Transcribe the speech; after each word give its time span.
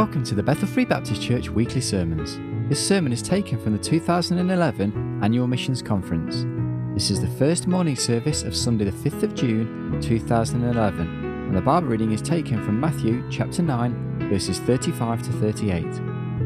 Welcome 0.00 0.24
to 0.24 0.34
the 0.34 0.42
Bethel 0.42 0.66
Free 0.66 0.86
Baptist 0.86 1.20
Church 1.20 1.50
weekly 1.50 1.82
sermons. 1.82 2.38
This 2.70 2.84
sermon 2.84 3.12
is 3.12 3.20
taken 3.20 3.62
from 3.62 3.76
the 3.76 3.78
2011 3.78 5.20
Annual 5.22 5.46
Missions 5.46 5.82
Conference. 5.82 6.46
This 6.94 7.10
is 7.10 7.20
the 7.20 7.28
first 7.28 7.66
morning 7.66 7.96
service 7.96 8.42
of 8.42 8.56
Sunday, 8.56 8.86
the 8.86 8.92
5th 8.92 9.22
of 9.24 9.34
June 9.34 10.00
2011, 10.00 11.06
and 11.06 11.54
the 11.54 11.60
Bible 11.60 11.88
reading 11.88 12.12
is 12.12 12.22
taken 12.22 12.64
from 12.64 12.80
Matthew 12.80 13.22
chapter 13.30 13.60
9, 13.60 14.30
verses 14.30 14.58
35 14.60 15.20
to 15.24 15.32
38. 15.32 15.84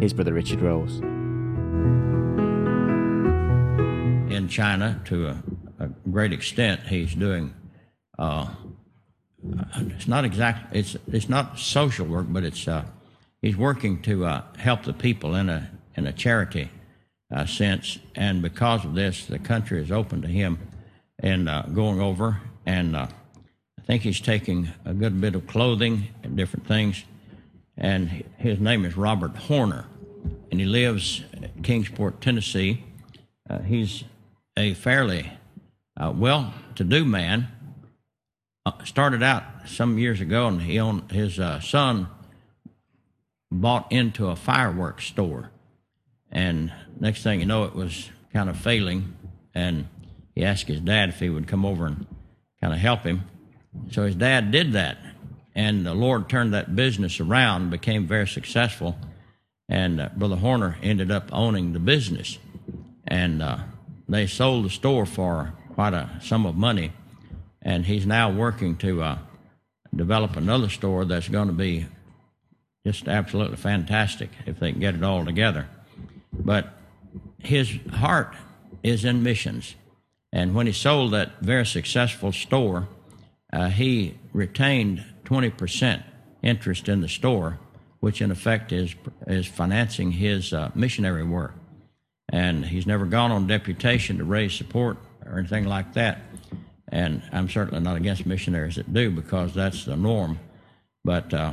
Here's 0.00 0.12
Brother 0.12 0.32
Richard 0.32 0.58
Rawls. 0.58 1.00
in 4.32 4.48
China 4.48 5.00
to 5.04 5.28
a, 5.28 5.42
a 5.78 5.88
great 6.10 6.32
extent. 6.32 6.80
He's 6.88 7.14
doing. 7.14 7.54
Uh, 8.18 8.48
it's 9.76 10.08
not 10.08 10.24
exact. 10.24 10.74
It's 10.74 10.96
it's 11.06 11.28
not 11.28 11.56
social 11.56 12.06
work, 12.06 12.26
but 12.28 12.42
it's 12.42 12.66
uh, 12.66 12.86
he's 13.44 13.56
working 13.58 14.00
to 14.00 14.24
uh, 14.24 14.42
help 14.56 14.84
the 14.84 14.92
people 14.94 15.34
in 15.34 15.50
a 15.50 15.70
in 15.96 16.06
a 16.06 16.12
charity 16.12 16.70
uh, 17.32 17.44
sense. 17.44 17.98
And 18.14 18.40
because 18.40 18.84
of 18.84 18.94
this, 18.94 19.26
the 19.26 19.38
country 19.38 19.82
is 19.82 19.92
open 19.92 20.22
to 20.22 20.28
him 20.28 20.58
and 21.18 21.48
uh, 21.48 21.62
going 21.62 22.00
over. 22.00 22.40
And 22.66 22.96
uh, 22.96 23.06
I 23.78 23.82
think 23.82 24.02
he's 24.02 24.20
taking 24.20 24.70
a 24.84 24.94
good 24.94 25.20
bit 25.20 25.34
of 25.34 25.46
clothing 25.46 26.08
and 26.22 26.36
different 26.36 26.66
things. 26.66 27.04
And 27.76 28.24
his 28.38 28.58
name 28.60 28.84
is 28.84 28.96
Robert 28.96 29.36
Horner, 29.36 29.84
and 30.50 30.58
he 30.58 30.66
lives 30.66 31.22
in 31.32 31.62
Kingsport, 31.62 32.20
Tennessee. 32.20 32.82
Uh, 33.48 33.58
he's 33.58 34.04
a 34.56 34.74
fairly 34.74 35.30
uh, 36.00 36.12
well-to-do 36.16 37.04
man. 37.04 37.48
Started 38.84 39.22
out 39.22 39.42
some 39.66 39.98
years 39.98 40.22
ago, 40.22 40.48
and 40.48 40.62
he 40.62 40.80
owned 40.80 41.10
his 41.10 41.38
son 41.62 42.08
bought 43.60 43.90
into 43.92 44.28
a 44.28 44.36
fireworks 44.36 45.06
store, 45.06 45.50
and 46.30 46.72
next 46.98 47.22
thing 47.22 47.40
you 47.40 47.46
know, 47.46 47.64
it 47.64 47.74
was 47.74 48.10
kind 48.32 48.50
of 48.50 48.58
failing, 48.58 49.16
and 49.54 49.86
he 50.34 50.44
asked 50.44 50.66
his 50.66 50.80
dad 50.80 51.08
if 51.08 51.20
he 51.20 51.30
would 51.30 51.46
come 51.46 51.64
over 51.64 51.86
and 51.86 52.06
kind 52.60 52.72
of 52.72 52.80
help 52.80 53.02
him. 53.02 53.22
So 53.90 54.04
his 54.04 54.16
dad 54.16 54.50
did 54.50 54.72
that, 54.72 54.98
and 55.54 55.86
the 55.86 55.94
Lord 55.94 56.28
turned 56.28 56.52
that 56.52 56.74
business 56.74 57.20
around, 57.20 57.70
became 57.70 58.06
very 58.06 58.26
successful, 58.26 58.96
and 59.68 60.00
uh, 60.00 60.08
Brother 60.16 60.36
Horner 60.36 60.76
ended 60.82 61.10
up 61.10 61.28
owning 61.32 61.72
the 61.72 61.78
business, 61.78 62.38
and 63.06 63.40
uh, 63.40 63.58
they 64.08 64.26
sold 64.26 64.64
the 64.64 64.70
store 64.70 65.06
for 65.06 65.54
quite 65.74 65.94
a 65.94 66.10
sum 66.20 66.44
of 66.44 66.56
money, 66.56 66.92
and 67.62 67.86
he's 67.86 68.06
now 68.06 68.30
working 68.30 68.76
to 68.78 69.02
uh, 69.02 69.18
develop 69.94 70.36
another 70.36 70.68
store 70.68 71.04
that's 71.04 71.28
going 71.28 71.46
to 71.46 71.54
be 71.54 71.86
just 72.86 73.08
absolutely 73.08 73.56
fantastic 73.56 74.30
if 74.46 74.58
they 74.58 74.72
can 74.72 74.80
get 74.80 74.94
it 74.94 75.02
all 75.02 75.24
together. 75.24 75.68
But 76.32 76.74
his 77.38 77.78
heart 77.92 78.34
is 78.82 79.04
in 79.04 79.22
missions, 79.22 79.74
and 80.32 80.54
when 80.54 80.66
he 80.66 80.72
sold 80.72 81.12
that 81.12 81.40
very 81.40 81.64
successful 81.64 82.32
store, 82.32 82.88
uh, 83.52 83.68
he 83.68 84.18
retained 84.32 85.04
20% 85.24 86.02
interest 86.42 86.88
in 86.88 87.00
the 87.00 87.08
store, 87.08 87.58
which 88.00 88.20
in 88.20 88.30
effect 88.30 88.72
is 88.72 88.94
is 89.26 89.46
financing 89.46 90.12
his 90.12 90.52
uh, 90.52 90.70
missionary 90.74 91.24
work 91.24 91.54
and 92.34 92.64
he's 92.64 92.86
never 92.86 93.04
gone 93.04 93.30
on 93.30 93.46
deputation 93.46 94.18
to 94.18 94.24
raise 94.24 94.52
support 94.52 94.98
or 95.26 95.38
anything 95.38 95.66
like 95.66 95.92
that. 95.94 96.20
And 96.88 97.22
I'm 97.32 97.48
certainly 97.48 97.82
not 97.82 97.96
against 97.96 98.26
missionaries 98.26 98.76
that 98.76 98.92
do 98.92 99.10
because 99.10 99.54
that's 99.54 99.84
the 99.84 99.96
norm. 99.96 100.38
But 101.04 101.32
uh, 101.34 101.52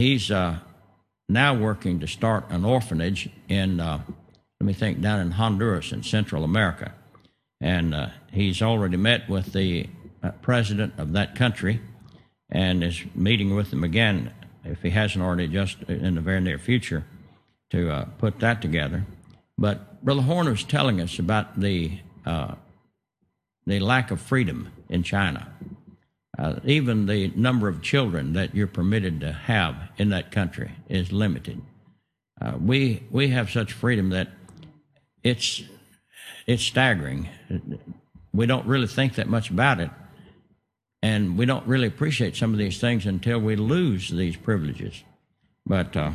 he's 0.00 0.30
uh, 0.30 0.58
now 1.28 1.54
working 1.54 2.00
to 2.00 2.06
start 2.06 2.46
an 2.48 2.64
orphanage 2.64 3.28
in, 3.48 3.78
uh, 3.80 4.00
let 4.60 4.66
me 4.66 4.72
think, 4.72 5.00
down 5.00 5.20
in 5.20 5.32
Honduras 5.32 5.92
in 5.92 6.02
Central 6.02 6.42
America. 6.42 6.92
And 7.60 7.94
uh, 7.94 8.08
he's 8.32 8.62
already 8.62 8.96
met 8.96 9.28
with 9.28 9.52
the 9.52 9.88
uh, 10.22 10.30
president 10.40 10.94
of 10.96 11.12
that 11.12 11.34
country 11.34 11.80
and 12.50 12.82
is 12.82 13.04
meeting 13.14 13.54
with 13.54 13.72
him 13.72 13.84
again, 13.84 14.32
if 14.64 14.80
he 14.82 14.90
hasn't 14.90 15.22
already, 15.22 15.46
just 15.46 15.82
in 15.82 16.14
the 16.14 16.20
very 16.22 16.40
near 16.40 16.58
future, 16.58 17.04
to 17.68 17.90
uh, 17.90 18.04
put 18.16 18.40
that 18.40 18.62
together. 18.62 19.04
But 19.58 20.02
Brother 20.02 20.22
Horner 20.22 20.52
was 20.52 20.64
telling 20.64 21.00
us 21.00 21.18
about 21.18 21.60
the 21.60 21.98
uh, 22.24 22.54
the 23.66 23.78
lack 23.78 24.10
of 24.10 24.20
freedom 24.20 24.72
in 24.88 25.02
China. 25.02 25.52
Uh, 26.40 26.58
even 26.64 27.04
the 27.04 27.28
number 27.36 27.68
of 27.68 27.82
children 27.82 28.32
that 28.32 28.54
you're 28.54 28.66
permitted 28.66 29.20
to 29.20 29.30
have 29.30 29.76
in 29.98 30.08
that 30.08 30.32
country 30.32 30.70
is 30.88 31.12
limited. 31.12 31.60
Uh, 32.40 32.52
we 32.58 33.02
we 33.10 33.28
have 33.28 33.50
such 33.50 33.74
freedom 33.74 34.08
that 34.08 34.28
it's 35.22 35.62
it's 36.46 36.62
staggering. 36.62 37.28
We 38.32 38.46
don't 38.46 38.66
really 38.66 38.86
think 38.86 39.16
that 39.16 39.28
much 39.28 39.50
about 39.50 39.80
it, 39.80 39.90
and 41.02 41.36
we 41.36 41.44
don't 41.44 41.66
really 41.66 41.88
appreciate 41.88 42.36
some 42.36 42.52
of 42.52 42.58
these 42.58 42.80
things 42.80 43.04
until 43.04 43.38
we 43.38 43.56
lose 43.56 44.08
these 44.08 44.36
privileges. 44.36 45.04
But 45.66 45.94
uh, 45.94 46.12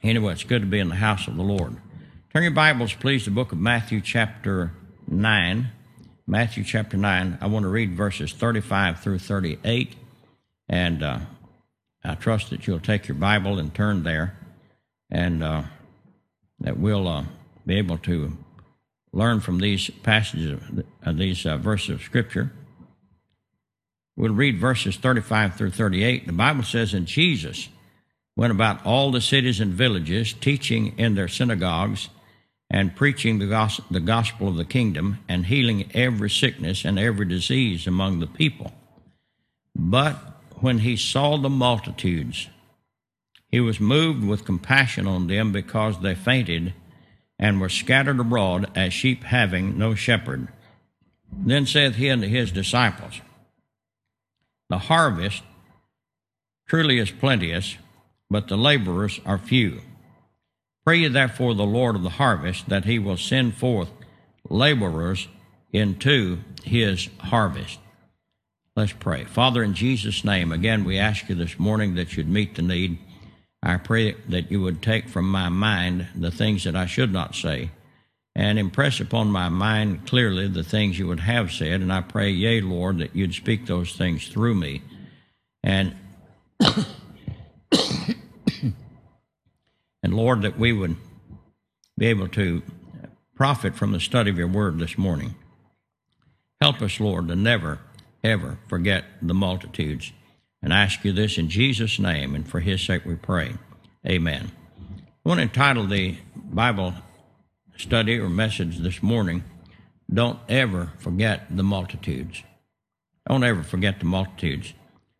anyway, 0.00 0.34
it's 0.34 0.44
good 0.44 0.62
to 0.62 0.68
be 0.68 0.78
in 0.78 0.90
the 0.90 0.94
house 0.94 1.26
of 1.26 1.36
the 1.36 1.42
Lord. 1.42 1.76
Turn 2.32 2.44
your 2.44 2.52
Bibles, 2.52 2.94
please, 2.94 3.24
to 3.24 3.30
the 3.30 3.34
book 3.34 3.50
of 3.50 3.58
Matthew, 3.58 4.00
chapter 4.00 4.70
9. 5.08 5.72
Matthew, 6.30 6.62
chapter 6.62 6.96
9. 6.96 7.38
I 7.40 7.46
want 7.48 7.64
to 7.64 7.68
read 7.68 7.96
verses 7.96 8.32
35 8.32 9.00
through 9.00 9.18
38. 9.18 9.96
And 10.68 11.02
uh, 11.02 11.18
I 12.04 12.14
trust 12.14 12.50
that 12.50 12.68
you'll 12.68 12.78
take 12.78 13.08
your 13.08 13.16
Bible 13.16 13.58
and 13.58 13.74
turn 13.74 14.04
there, 14.04 14.38
and 15.10 15.42
uh, 15.42 15.62
that 16.60 16.78
we'll 16.78 17.08
uh, 17.08 17.24
be 17.66 17.78
able 17.78 17.98
to 17.98 18.38
learn 19.12 19.40
from 19.40 19.58
these 19.58 19.90
passages, 20.04 20.52
of, 20.52 20.84
uh, 21.04 21.10
these 21.10 21.44
uh, 21.44 21.56
verses 21.56 21.90
of 21.96 22.02
Scripture. 22.02 22.52
We'll 24.14 24.32
read 24.32 24.60
verses 24.60 24.94
35 24.94 25.56
through 25.56 25.72
38. 25.72 26.28
The 26.28 26.32
Bible 26.32 26.62
says, 26.62 26.94
And 26.94 27.06
Jesus 27.06 27.70
went 28.36 28.52
about 28.52 28.86
all 28.86 29.10
the 29.10 29.20
cities 29.20 29.58
and 29.58 29.72
villages, 29.72 30.32
teaching 30.32 30.96
in 30.96 31.16
their 31.16 31.26
synagogues 31.26 32.08
and 32.70 32.94
preaching 32.94 33.38
the 33.38 33.46
gospel, 33.46 33.84
the 33.90 34.00
gospel 34.00 34.48
of 34.48 34.56
the 34.56 34.64
kingdom 34.64 35.18
and 35.28 35.46
healing 35.46 35.90
every 35.92 36.30
sickness 36.30 36.84
and 36.84 36.98
every 36.98 37.26
disease 37.26 37.86
among 37.86 38.20
the 38.20 38.26
people. 38.26 38.72
But 39.74 40.14
when 40.60 40.78
he 40.78 40.96
saw 40.96 41.36
the 41.36 41.50
multitudes, 41.50 42.48
he 43.48 43.58
was 43.58 43.80
moved 43.80 44.22
with 44.24 44.44
compassion 44.44 45.06
on 45.06 45.26
them 45.26 45.50
because 45.50 46.00
they 46.00 46.14
fainted 46.14 46.72
and 47.38 47.60
were 47.60 47.68
scattered 47.68 48.20
abroad 48.20 48.70
as 48.76 48.92
sheep 48.92 49.24
having 49.24 49.76
no 49.76 49.94
shepherd. 49.94 50.48
Then 51.32 51.66
saith 51.66 51.96
he 51.96 52.10
unto 52.10 52.28
his 52.28 52.52
disciples, 52.52 53.20
The 54.68 54.78
harvest 54.78 55.42
truly 56.68 56.98
is 56.98 57.10
plenteous, 57.10 57.76
but 58.28 58.46
the 58.46 58.56
laborers 58.56 59.20
are 59.26 59.38
few. 59.38 59.80
Pray 60.90 61.06
therefore 61.06 61.54
the 61.54 61.62
Lord 61.62 61.94
of 61.94 62.02
the 62.02 62.10
harvest 62.10 62.68
that 62.68 62.84
he 62.84 62.98
will 62.98 63.16
send 63.16 63.54
forth 63.54 63.90
laborers 64.48 65.28
into 65.72 66.38
his 66.64 67.08
harvest. 67.20 67.78
Let's 68.74 68.92
pray. 68.94 69.22
Father, 69.22 69.62
in 69.62 69.74
Jesus' 69.74 70.24
name, 70.24 70.50
again, 70.50 70.82
we 70.82 70.98
ask 70.98 71.28
you 71.28 71.36
this 71.36 71.60
morning 71.60 71.94
that 71.94 72.16
you'd 72.16 72.28
meet 72.28 72.56
the 72.56 72.62
need. 72.62 72.98
I 73.62 73.76
pray 73.76 74.16
that 74.30 74.50
you 74.50 74.62
would 74.62 74.82
take 74.82 75.08
from 75.08 75.30
my 75.30 75.48
mind 75.48 76.08
the 76.16 76.32
things 76.32 76.64
that 76.64 76.74
I 76.74 76.86
should 76.86 77.12
not 77.12 77.36
say 77.36 77.70
and 78.34 78.58
impress 78.58 78.98
upon 78.98 79.28
my 79.28 79.48
mind 79.48 80.08
clearly 80.08 80.48
the 80.48 80.64
things 80.64 80.98
you 80.98 81.06
would 81.06 81.20
have 81.20 81.52
said. 81.52 81.82
And 81.82 81.92
I 81.92 82.00
pray, 82.00 82.30
yea, 82.30 82.62
Lord, 82.62 82.98
that 82.98 83.14
you'd 83.14 83.34
speak 83.34 83.66
those 83.66 83.92
things 83.92 84.26
through 84.26 84.56
me. 84.56 84.82
And 85.62 85.94
And 90.02 90.14
Lord, 90.14 90.42
that 90.42 90.58
we 90.58 90.72
would 90.72 90.96
be 91.98 92.06
able 92.06 92.28
to 92.28 92.62
profit 93.34 93.74
from 93.74 93.92
the 93.92 94.00
study 94.00 94.30
of 94.30 94.38
your 94.38 94.48
word 94.48 94.78
this 94.78 94.96
morning. 94.96 95.34
Help 96.60 96.82
us, 96.82 97.00
Lord, 97.00 97.28
to 97.28 97.36
never, 97.36 97.78
ever 98.22 98.58
forget 98.68 99.04
the 99.22 99.34
multitudes. 99.34 100.12
And 100.62 100.74
I 100.74 100.82
ask 100.82 101.04
you 101.04 101.12
this 101.12 101.38
in 101.38 101.48
Jesus' 101.48 101.98
name, 101.98 102.34
and 102.34 102.46
for 102.46 102.60
his 102.60 102.82
sake 102.82 103.04
we 103.04 103.14
pray. 103.14 103.54
Amen. 104.06 104.52
I 105.24 105.28
want 105.28 105.38
to 105.38 105.42
entitle 105.42 105.86
the 105.86 106.16
Bible 106.36 106.94
study 107.76 108.18
or 108.18 108.28
message 108.28 108.78
this 108.78 109.02
morning, 109.02 109.44
Don't 110.12 110.38
Ever 110.48 110.92
Forget 110.98 111.46
the 111.54 111.62
Multitudes. 111.62 112.42
Don't 113.28 113.44
ever 113.44 113.62
forget 113.62 114.00
the 114.00 114.06
multitudes. 114.06 114.74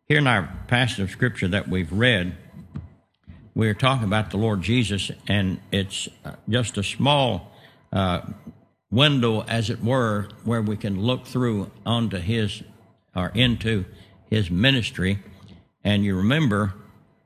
Here 0.07 0.17
in 0.17 0.27
our 0.27 0.53
passage 0.67 0.99
of 0.99 1.11
Scripture 1.11 1.47
that 1.47 1.69
we've 1.69 1.91
read, 1.91 2.35
we're 3.61 3.75
talking 3.75 4.05
about 4.05 4.31
the 4.31 4.37
Lord 4.37 4.63
Jesus, 4.63 5.11
and 5.27 5.59
it's 5.71 6.09
uh, 6.25 6.31
just 6.49 6.79
a 6.79 6.83
small 6.83 7.51
uh, 7.93 8.21
window, 8.89 9.43
as 9.43 9.69
it 9.69 9.83
were, 9.83 10.29
where 10.43 10.63
we 10.63 10.75
can 10.75 10.99
look 10.99 11.27
through 11.27 11.69
onto 11.85 12.17
his 12.17 12.63
or 13.15 13.31
into 13.35 13.85
his 14.31 14.49
ministry. 14.49 15.19
And 15.83 16.03
you 16.03 16.17
remember 16.17 16.73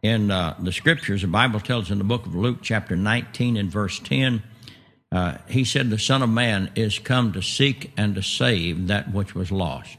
in 0.02 0.30
uh, 0.30 0.58
the 0.60 0.74
scriptures, 0.74 1.22
the 1.22 1.30
Bible 1.30 1.62
tells 1.62 1.90
in 1.90 2.00
the 2.00 2.04
book 2.04 2.26
of 2.26 2.36
Luke, 2.36 2.58
chapter 2.62 2.98
19 2.98 3.56
and 3.56 3.72
verse 3.72 3.98
10, 4.00 4.44
uh, 5.14 5.38
he 5.48 5.64
said, 5.64 5.90
The 5.90 5.98
Son 5.98 6.22
of 6.22 6.30
Man 6.30 6.70
is 6.76 7.00
come 7.00 7.32
to 7.32 7.42
seek 7.42 7.94
and 7.96 8.14
to 8.16 8.22
save 8.22 8.88
that 8.88 9.14
which 9.14 9.34
was 9.34 9.54
lost. 9.54 9.96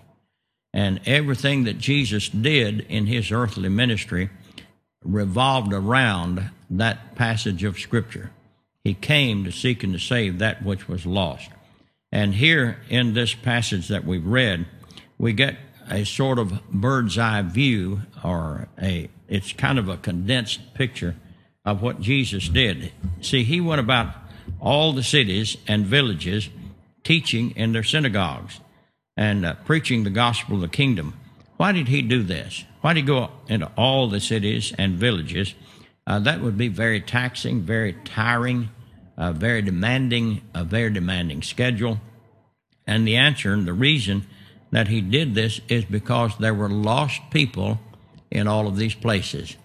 And 0.75 1.00
everything 1.06 1.65
that 1.65 1.79
Jesus 1.79 2.29
did 2.29 2.81
in 2.91 3.06
his 3.06 3.33
earthly 3.33 3.71
ministry 3.71 4.29
revolved 5.06 5.73
around 5.73 6.50
that 6.70 7.14
passage 7.14 7.64
of 7.64 7.79
Scripture. 7.79 8.31
He 8.85 8.94
came 8.94 9.44
to 9.44 9.53
seek 9.53 9.82
and 9.82 9.93
to 9.93 9.99
save 9.99 10.38
that 10.38 10.64
which 10.64 10.88
was 10.88 11.06
lost. 11.06 11.50
And 12.12 12.35
here 12.35 12.79
in 12.88 13.14
this 13.14 13.35
passage 13.35 13.88
that 13.88 14.05
we've 14.05 14.26
read, 14.26 14.67
we 15.19 15.32
get 15.32 15.56
a 15.91 16.05
sort 16.05 16.38
of 16.38 16.62
bird's 16.70 17.19
eye 17.19 17.43
view, 17.43 18.03
or 18.25 18.69
a 18.81 19.08
it's 19.29 19.53
kind 19.53 19.79
of 19.79 19.88
a 19.88 19.97
condensed 19.97 20.75
picture 20.75 21.17
of 21.64 21.82
what 21.82 22.00
Jesus 22.00 22.49
did. 22.49 22.93
See, 23.20 23.43
he 23.43 23.61
went 23.61 23.81
about 23.81 24.14
all 24.61 24.93
the 24.93 25.02
cities 25.02 25.56
and 25.67 25.85
villages 25.85 26.49
teaching 27.02 27.50
in 27.56 27.73
their 27.73 27.82
synagogues 27.82 28.61
and 29.17 29.44
uh, 29.44 29.55
preaching 29.64 30.05
the 30.05 30.11
gospel 30.11 30.56
of 30.56 30.61
the 30.61 30.69
kingdom. 30.69 31.14
Why 31.56 31.73
did 31.73 31.88
he 31.88 32.02
do 32.02 32.23
this? 32.23 32.64
Why 32.87 32.93
did 32.93 33.00
he 33.00 33.06
go 33.06 33.31
into 33.49 33.69
all 33.77 34.06
the 34.06 34.21
cities 34.21 34.73
and 34.79 34.94
villages? 34.94 35.56
Uh, 36.06 36.21
that 36.21 36.41
would 36.41 36.56
be 36.56 36.69
very 36.69 37.00
taxing, 37.00 37.62
very 37.62 37.94
tiring, 38.05 38.69
uh, 39.19 39.33
very 39.33 39.61
demanding, 39.61 40.43
a 40.55 40.62
very 40.62 40.91
demanding 40.91 41.43
schedule. 41.43 41.99
And 42.87 43.05
the 43.05 43.17
answer 43.17 43.53
and 43.53 43.67
the 43.67 43.73
reason 43.73 44.25
that 44.71 44.87
he 44.87 45.00
did 45.00 45.35
this 45.35 45.61
is 45.69 45.85
because 45.85 46.38
there 46.38 46.55
were 46.55 46.69
lost 46.69 47.23
people 47.33 47.81
in 48.31 48.47
all 48.47 48.69
of 48.69 48.77
these 48.77 48.94
places. 48.94 49.56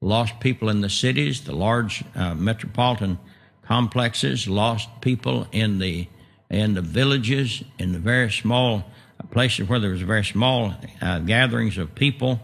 Lost 0.00 0.40
people 0.40 0.70
in 0.70 0.80
the 0.80 0.88
cities, 0.88 1.44
the 1.44 1.54
large 1.54 2.02
uh, 2.14 2.32
metropolitan 2.32 3.18
complexes, 3.60 4.48
lost 4.48 4.88
people 5.02 5.46
in 5.52 5.80
the 5.80 6.08
in 6.48 6.72
the 6.72 6.80
villages, 6.80 7.62
in 7.78 7.92
the 7.92 7.98
very 7.98 8.30
small 8.30 8.86
places 9.30 9.68
where 9.68 9.80
there 9.80 9.90
was 9.90 10.00
very 10.00 10.24
small 10.24 10.74
uh, 11.02 11.18
gatherings 11.18 11.76
of 11.76 11.94
people. 11.94 12.40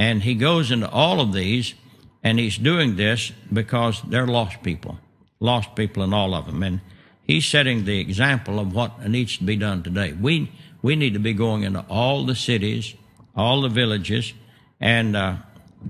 And 0.00 0.22
he 0.22 0.34
goes 0.34 0.70
into 0.70 0.88
all 0.88 1.20
of 1.20 1.34
these, 1.34 1.74
and 2.22 2.38
he's 2.38 2.56
doing 2.56 2.96
this 2.96 3.32
because 3.52 4.00
they're 4.08 4.26
lost 4.26 4.62
people, 4.62 4.98
lost 5.40 5.74
people 5.74 6.02
in 6.02 6.14
all 6.14 6.34
of 6.34 6.46
them. 6.46 6.62
And 6.62 6.80
he's 7.22 7.44
setting 7.44 7.84
the 7.84 8.00
example 8.00 8.58
of 8.58 8.72
what 8.72 9.06
needs 9.06 9.36
to 9.36 9.44
be 9.44 9.56
done 9.56 9.82
today. 9.82 10.14
We 10.14 10.50
we 10.80 10.96
need 10.96 11.12
to 11.12 11.20
be 11.20 11.34
going 11.34 11.64
into 11.64 11.84
all 11.90 12.24
the 12.24 12.34
cities, 12.34 12.94
all 13.36 13.60
the 13.60 13.68
villages, 13.68 14.32
and 14.80 15.14
uh, 15.14 15.36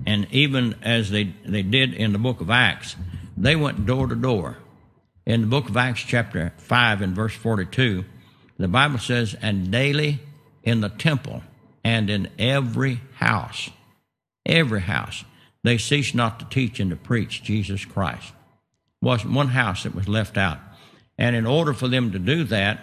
and 0.05 0.27
even 0.31 0.75
as 0.81 1.09
they 1.09 1.33
they 1.45 1.63
did 1.63 1.93
in 1.93 2.11
the 2.11 2.19
book 2.19 2.41
of 2.41 2.49
Acts, 2.49 2.97
they 3.37 3.55
went 3.55 3.85
door 3.85 4.07
to 4.07 4.15
door. 4.15 4.57
In 5.25 5.39
the 5.39 5.47
book 5.47 5.69
of 5.69 5.77
Acts, 5.77 6.01
chapter 6.01 6.51
five 6.57 7.01
and 7.01 7.15
verse 7.15 7.33
forty-two, 7.33 8.03
the 8.57 8.67
Bible 8.67 8.99
says, 8.99 9.37
"And 9.41 9.71
daily 9.71 10.19
in 10.63 10.81
the 10.81 10.89
temple 10.89 11.43
and 11.81 12.09
in 12.09 12.27
every 12.37 12.99
house, 13.13 13.69
every 14.45 14.81
house, 14.81 15.23
they 15.63 15.77
ceased 15.77 16.15
not 16.15 16.39
to 16.39 16.45
teach 16.45 16.79
and 16.79 16.89
to 16.89 16.95
preach 16.95 17.43
Jesus 17.43 17.85
Christ." 17.85 18.33
Wasn't 19.01 19.33
one 19.33 19.49
house 19.49 19.83
that 19.83 19.95
was 19.95 20.07
left 20.07 20.37
out. 20.37 20.59
And 21.17 21.35
in 21.35 21.45
order 21.45 21.73
for 21.73 21.87
them 21.87 22.11
to 22.11 22.19
do 22.19 22.43
that, 22.45 22.79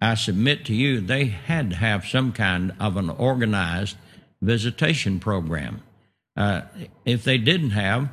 I 0.00 0.14
submit 0.14 0.64
to 0.66 0.74
you, 0.74 1.00
they 1.00 1.26
had 1.26 1.70
to 1.70 1.76
have 1.76 2.06
some 2.06 2.32
kind 2.32 2.72
of 2.78 2.96
an 2.96 3.10
organized 3.10 3.96
visitation 4.40 5.18
program. 5.18 5.82
Uh, 6.36 6.62
if 7.04 7.24
they 7.24 7.36
didn't 7.36 7.70
have, 7.70 8.08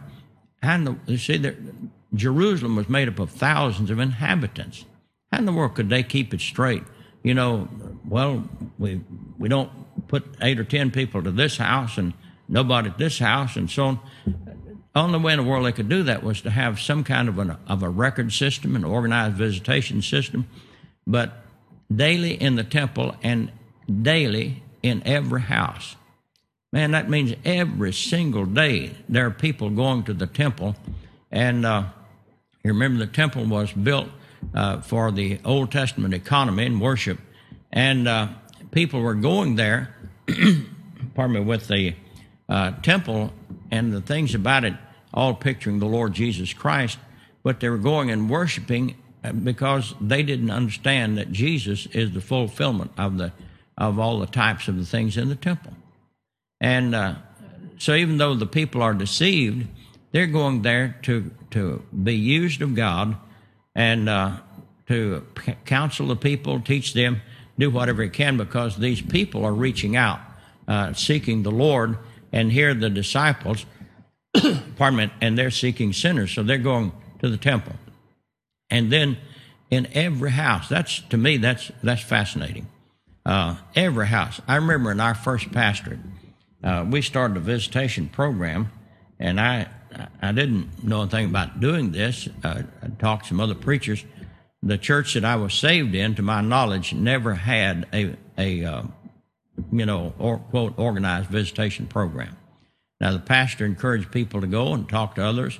how 0.63 0.98
you 1.06 1.18
see, 1.18 1.51
Jerusalem 2.13 2.75
was 2.75 2.89
made 2.89 3.07
up 3.07 3.19
of 3.19 3.30
thousands 3.30 3.91
of 3.91 4.00
inhabitants. 4.00 4.86
How 5.31 5.39
in 5.39 5.45
the 5.45 5.53
world 5.53 5.75
could 5.75 5.89
they 5.89 6.01
keep 6.01 6.33
it 6.33 6.41
straight? 6.41 6.83
You 7.24 7.33
know, 7.33 7.68
well, 8.07 8.48
we 8.80 9.01
we 9.38 9.50
don't 9.50 9.69
put 10.07 10.25
eight 10.41 10.59
or 10.59 10.63
ten 10.63 10.91
people 10.91 11.21
to 11.21 11.31
this 11.31 11.57
house 11.57 11.98
and 11.98 12.13
nobody 12.47 12.89
at 12.89 12.97
this 12.97 13.19
house 13.19 13.56
and 13.56 13.69
so 13.69 13.86
on. 13.86 14.00
Only 14.95 15.19
way 15.19 15.33
in 15.33 15.39
the 15.39 15.50
world 15.50 15.65
they 15.65 15.74
could 15.74 15.89
do 15.89 16.03
that 16.03 16.24
was 16.24 16.42
to 16.42 16.50
have 16.50 16.80
some 16.80 17.03
kind 17.03 17.27
of 17.27 17.38
an 17.38 17.57
of 17.68 17.83
a 17.83 17.89
record 17.89 18.31
system, 18.31 18.75
an 18.75 18.86
organized 18.86 19.36
visitation 19.36 20.01
system. 20.01 20.47
But 21.06 21.33
daily 21.94 22.33
in 22.33 22.56
the 22.56 22.63
temple 22.63 23.15
and 23.21 23.51
daily 24.01 24.63
in 24.81 25.03
every 25.06 25.42
house. 25.42 25.95
Man, 26.71 26.92
that 26.92 27.09
means 27.09 27.33
every 27.44 27.94
single 27.94 28.45
day 28.45 28.95
there 29.07 29.25
are 29.25 29.31
people 29.31 29.69
going 29.69 30.03
to 30.03 30.13
the 30.13 30.27
temple. 30.27 30.75
And 31.31 31.65
uh, 31.65 31.86
you 32.63 32.71
remember 32.74 33.06
the 33.06 33.12
temple 33.12 33.45
was 33.45 33.71
built 33.71 34.09
uh, 34.53 34.81
for 34.81 35.12
the 35.12 35.39
Old 35.45 35.71
Testament 35.71 36.13
economy 36.13 36.65
and 36.65 36.81
worship. 36.81 37.19
And 37.71 38.07
uh, 38.07 38.30
people 38.71 39.01
were 39.01 39.15
going 39.15 39.56
there, 39.56 39.95
pardon 41.15 41.33
me, 41.33 41.39
with 41.41 41.68
the 41.68 41.95
uh, 42.50 42.71
temple 42.81 43.33
and 43.71 43.94
the 43.94 44.01
things 44.01 44.36
about 44.36 44.63
it 44.63 44.74
all 45.13 45.33
picturing 45.33 45.80
the 45.80 45.86
Lord 45.86 46.13
Jesus 46.13 46.53
Christ. 46.53 47.00
But 47.44 47.59
they 47.59 47.69
were 47.69 47.77
going 47.77 48.12
and 48.12 48.30
worshiping 48.30 48.95
because 49.44 49.95
they 50.01 50.24
didn't 50.24 50.51
understand 50.51 51.18
that 51.18 51.31
Jesus 51.31 51.86
is 51.88 52.12
the 52.12 52.21
fulfillment 52.21 52.92
of 52.97 53.18
the 53.18 53.31
of 53.77 54.00
all 54.00 54.19
the 54.19 54.27
types 54.27 54.68
of 54.68 54.77
the 54.77 54.86
things 54.86 55.18
in 55.18 55.27
the 55.27 55.36
temple. 55.36 55.74
And 56.62 56.95
uh, 56.95 57.15
so, 57.77 57.94
even 57.94 58.18
though 58.18 58.36
the 58.36 58.45
people 58.45 58.81
are 58.81 58.94
deceived, 58.94 59.68
they're 60.12 60.27
going 60.27 60.62
there 60.62 60.98
to 61.03 61.31
to 61.51 61.83
be 62.03 62.15
used 62.15 62.62
of 62.62 62.75
God 62.75 63.18
and 63.75 64.07
uh, 64.07 64.38
to 64.88 65.25
counsel 65.65 66.07
the 66.07 66.15
people, 66.15 66.59
teach 66.62 66.94
them, 66.94 67.21
do 67.59 67.69
whatever 67.69 68.03
he 68.03 68.09
can, 68.09 68.38
because 68.38 68.77
these 68.77 69.01
people 69.01 69.44
are 69.45 69.53
reaching 69.53 69.95
out, 69.95 70.19
uh, 70.68 70.94
seeking 70.94 71.44
the 71.44 71.51
Lord, 71.51 71.98
and 72.31 72.51
here 72.51 72.74
the 72.74 72.89
disciples, 72.89 73.66
pardon 74.75 74.98
me, 74.98 75.12
and 75.22 75.38
they're 75.38 75.51
seeking 75.51 75.94
sinners, 75.94 76.31
so 76.31 76.44
they're 76.44 76.57
going 76.57 76.92
to 77.19 77.30
the 77.30 77.38
temple. 77.38 77.74
And 78.69 78.92
then 78.92 79.18
in 79.69 79.88
every 79.94 80.31
house, 80.31 80.69
that's 80.69 81.00
to 81.10 81.18
me, 81.18 81.38
that's 81.38 81.72
that's 81.83 82.01
fascinating. 82.01 82.68
Uh, 83.25 83.56
every 83.75 84.07
house. 84.07 84.39
I 84.48 84.56
remember 84.57 84.92
in 84.92 85.00
our 85.00 85.16
first 85.16 85.51
pastorate, 85.51 86.00
uh, 86.63 86.86
we 86.88 87.01
started 87.01 87.38
a 87.38 87.39
visitation 87.39 88.10
program, 88.10 88.72
and 89.20 89.39
I 89.39 89.67
I 90.22 90.32
didn't 90.32 90.84
know 90.84 91.01
anything 91.01 91.25
about 91.25 91.60
doing 91.60 91.91
this. 91.91 92.27
Uh, 92.44 92.63
I 92.82 92.88
talked 93.00 93.24
to 93.24 93.29
some 93.29 93.39
other 93.39 93.55
preachers. 93.55 94.03
The 94.62 94.77
church 94.77 95.13
that 95.13 95.25
I 95.25 95.36
was 95.36 95.53
saved 95.53 95.94
in, 95.94 96.15
to 96.15 96.22
my 96.22 96.41
knowledge, 96.41 96.94
never 96.94 97.36
had 97.36 97.88
a 97.94 98.15
a 98.38 98.65
uh, 98.65 98.84
you 99.71 99.85
know 99.85 100.13
or 100.19 100.38
quote 100.38 100.77
organized 100.77 101.29
visitation 101.29 101.88
program. 101.88 102.35
Now 103.00 103.12
the 103.12 103.19
pastor 103.19 103.65
encouraged 103.65 104.12
people 104.12 104.41
to 104.41 104.47
go 104.47 104.74
and 104.74 104.88
talk 104.88 105.15
to 105.15 105.24
others 105.24 105.59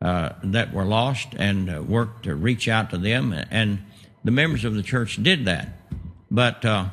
uh, 0.00 0.30
that 0.42 0.72
were 0.72 0.84
lost 0.84 1.34
and 1.36 1.70
uh, 1.70 1.82
worked 1.82 2.24
to 2.24 2.34
reach 2.34 2.68
out 2.68 2.90
to 2.90 2.98
them. 2.98 3.32
And 3.50 3.84
the 4.24 4.30
members 4.30 4.64
of 4.64 4.74
the 4.74 4.82
church 4.82 5.22
did 5.22 5.44
that. 5.44 5.68
But 6.30 6.64
uh, 6.64 6.86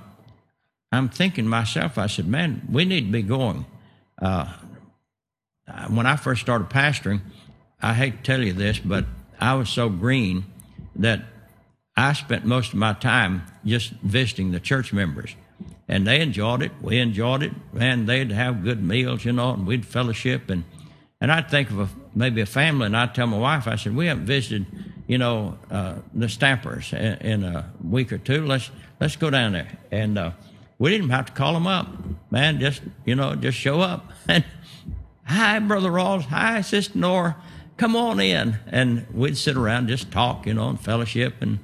I'm 0.91 1.09
thinking 1.09 1.47
myself, 1.47 1.97
I 1.97 2.07
said, 2.07 2.27
man, 2.27 2.67
we 2.69 2.85
need 2.85 3.05
to 3.07 3.11
be 3.11 3.21
going. 3.21 3.65
Uh, 4.21 4.53
when 5.89 6.05
I 6.05 6.15
first 6.15 6.41
started 6.41 6.69
pastoring, 6.69 7.21
I 7.81 7.93
hate 7.93 8.17
to 8.17 8.23
tell 8.23 8.43
you 8.43 8.53
this, 8.53 8.79
but 8.79 9.05
I 9.39 9.53
was 9.55 9.69
so 9.69 9.89
green 9.89 10.45
that 10.95 11.21
I 11.95 12.13
spent 12.13 12.45
most 12.45 12.73
of 12.73 12.79
my 12.79 12.93
time 12.93 13.43
just 13.65 13.91
visiting 14.03 14.51
the 14.51 14.59
church 14.59 14.91
members. 14.93 15.35
And 15.89 16.07
they 16.07 16.21
enjoyed 16.21 16.61
it. 16.61 16.71
We 16.81 16.99
enjoyed 16.99 17.43
it. 17.43 17.51
And 17.77 18.07
they'd 18.07 18.31
have 18.31 18.63
good 18.63 18.81
meals, 18.81 19.25
you 19.25 19.33
know, 19.33 19.53
and 19.53 19.67
we'd 19.67 19.85
fellowship. 19.85 20.49
And 20.49 20.63
and 21.21 21.31
I'd 21.31 21.49
think 21.49 21.69
of 21.69 21.79
a, 21.79 21.89
maybe 22.15 22.41
a 22.41 22.45
family, 22.45 22.85
and 22.85 22.95
I'd 22.95 23.13
tell 23.13 23.27
my 23.27 23.37
wife, 23.37 23.67
I 23.67 23.75
said, 23.75 23.93
we 23.93 24.07
haven't 24.07 24.25
visited, 24.25 24.65
you 25.05 25.17
know, 25.17 25.57
uh, 25.69 25.95
the 26.13 26.29
Stampers 26.29 26.93
in, 26.93 26.99
in, 26.99 27.43
a 27.43 27.69
week 27.83 28.13
or 28.13 28.17
two. 28.17 28.45
Let's 28.45 28.71
let's 29.01 29.17
go 29.17 29.29
down 29.29 29.51
there. 29.53 29.77
And 29.91 30.17
uh, 30.17 30.31
we 30.77 30.91
didn't 30.91 31.09
have 31.09 31.25
to 31.25 31.33
call 31.33 31.53
them 31.53 31.67
up, 31.67 31.87
man. 32.31 32.59
Just 32.59 32.81
you 33.05 33.15
know, 33.15 33.35
just 33.35 33.57
show 33.57 33.81
up. 33.81 34.11
And 34.29 34.45
hi, 35.25 35.59
brother 35.59 35.89
Rawls. 35.89 36.23
Hi, 36.25 36.61
sister 36.61 36.97
Nora. 36.97 37.35
Come 37.77 37.95
on 37.95 38.19
in. 38.19 38.57
And 38.67 39.05
we'd 39.13 39.37
sit 39.37 39.57
around, 39.57 39.87
just 39.87 40.11
talk, 40.11 40.45
you 40.45 40.53
know, 40.53 40.69
and 40.69 40.79
fellowship, 40.79 41.41
and 41.41 41.59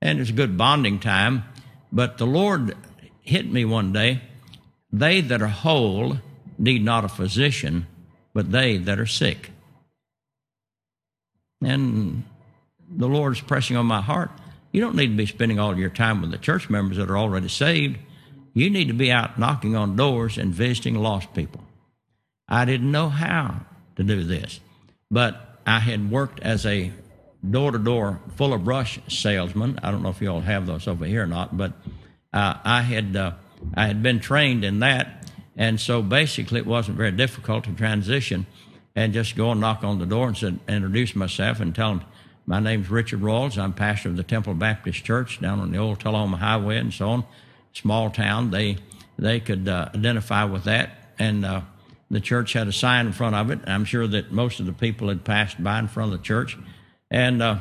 and 0.00 0.20
it's 0.20 0.30
a 0.30 0.34
good 0.34 0.56
bonding 0.56 1.00
time. 1.00 1.44
But 1.90 2.18
the 2.18 2.26
Lord 2.26 2.76
hit 3.24 3.50
me 3.50 3.64
one 3.64 3.92
day. 3.92 4.20
They 4.92 5.20
that 5.20 5.42
are 5.42 5.48
whole 5.48 6.18
need 6.56 6.84
not 6.84 7.04
a 7.04 7.08
physician 7.08 7.86
but 8.34 8.50
they 8.50 8.76
that 8.76 8.98
are 8.98 9.06
sick. 9.06 9.50
And 11.62 12.24
the 12.90 13.06
Lord's 13.06 13.40
pressing 13.40 13.76
on 13.76 13.86
my 13.86 14.02
heart. 14.02 14.30
You 14.72 14.80
don't 14.80 14.96
need 14.96 15.06
to 15.06 15.16
be 15.16 15.24
spending 15.24 15.58
all 15.58 15.78
your 15.78 15.88
time 15.88 16.20
with 16.20 16.32
the 16.32 16.36
church 16.36 16.68
members 16.68 16.98
that 16.98 17.08
are 17.08 17.16
already 17.16 17.48
saved. 17.48 17.96
You 18.52 18.68
need 18.68 18.88
to 18.88 18.94
be 18.94 19.10
out 19.10 19.38
knocking 19.38 19.76
on 19.76 19.96
doors 19.96 20.36
and 20.36 20.52
visiting 20.52 20.96
lost 20.96 21.32
people. 21.32 21.62
I 22.48 22.64
didn't 22.64 22.90
know 22.90 23.08
how. 23.08 23.60
to 23.96 24.02
do 24.02 24.24
this. 24.24 24.58
But 25.10 25.60
I 25.64 25.78
had 25.78 26.10
worked 26.10 26.40
as 26.40 26.66
a 26.66 26.92
door 27.48 27.70
to 27.70 27.78
door 27.78 28.20
Fuller 28.34 28.58
Brush 28.58 28.98
salesman. 29.08 29.78
I 29.82 29.92
don't 29.92 30.02
know 30.02 30.08
if 30.08 30.20
you 30.20 30.28
all 30.28 30.40
have 30.40 30.66
those 30.66 30.88
over 30.88 31.04
here 31.04 31.22
or 31.22 31.28
not, 31.28 31.56
but 31.56 31.72
uh, 32.34 32.58
I 32.64 32.82
had 32.82 33.16
uh, 33.16 33.32
I 33.74 33.86
had 33.86 34.02
been 34.02 34.20
trained 34.20 34.64
in 34.64 34.80
that, 34.80 35.30
and 35.56 35.80
so 35.80 36.02
basically 36.02 36.60
it 36.60 36.66
wasn't 36.66 36.98
very 36.98 37.12
difficult 37.12 37.64
to 37.64 37.72
transition 37.72 38.46
and 38.96 39.12
just 39.12 39.36
go 39.36 39.52
and 39.52 39.60
knock 39.60 39.82
on 39.84 39.98
the 39.98 40.06
door 40.06 40.28
and 40.28 40.36
said, 40.36 40.58
introduce 40.68 41.16
myself 41.16 41.60
and 41.60 41.74
tell 41.74 41.90
them 41.90 42.04
my 42.46 42.60
name's 42.60 42.90
Richard 42.90 43.20
Rawls. 43.20 43.56
I'm 43.56 43.72
pastor 43.72 44.10
of 44.10 44.16
the 44.16 44.22
Temple 44.22 44.54
Baptist 44.54 45.04
Church 45.04 45.40
down 45.40 45.60
on 45.60 45.70
the 45.70 45.78
old 45.78 46.00
Tullahoma 46.00 46.36
Highway 46.36 46.76
and 46.76 46.92
so 46.92 47.08
on. 47.08 47.24
Small 47.72 48.10
town. 48.10 48.50
They 48.50 48.78
they 49.16 49.38
could 49.40 49.68
uh, 49.68 49.90
identify 49.94 50.44
with 50.44 50.64
that, 50.64 51.14
and 51.18 51.44
uh, 51.44 51.60
the 52.10 52.20
church 52.20 52.52
had 52.52 52.66
a 52.66 52.72
sign 52.72 53.06
in 53.06 53.12
front 53.12 53.36
of 53.36 53.50
it. 53.50 53.60
I'm 53.66 53.84
sure 53.84 54.06
that 54.08 54.32
most 54.32 54.58
of 54.58 54.66
the 54.66 54.72
people 54.72 55.08
had 55.08 55.24
passed 55.24 55.62
by 55.62 55.78
in 55.78 55.86
front 55.86 56.12
of 56.12 56.18
the 56.18 56.24
church, 56.24 56.58
and 57.10 57.40
uh, 57.40 57.58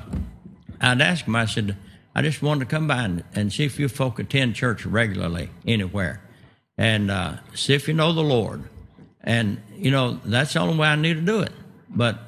I'd 0.82 1.02
ask 1.02 1.26
them. 1.26 1.36
I 1.36 1.46
said, 1.46 1.78
I 2.16 2.22
just 2.22 2.42
wanted 2.42 2.62
to 2.62 2.66
come 2.66 2.88
by 2.88 3.04
and, 3.04 3.24
and 3.34 3.52
see 3.52 3.66
if 3.66 3.80
you 3.80 3.88
folk 3.88 4.20
attend 4.20 4.56
church 4.56 4.86
regularly 4.86 5.50
anywhere, 5.66 6.22
and 6.78 7.10
uh, 7.10 7.38
see 7.56 7.74
if 7.74 7.88
you 7.88 7.94
know 7.94 8.14
the 8.14 8.22
Lord. 8.22 8.64
And 9.22 9.62
you 9.76 9.90
know 9.90 10.20
that's 10.26 10.54
the 10.54 10.60
only 10.60 10.78
way 10.78 10.88
I 10.90 10.96
knew 10.96 11.14
to 11.14 11.22
do 11.22 11.40
it. 11.40 11.52
But 11.90 12.20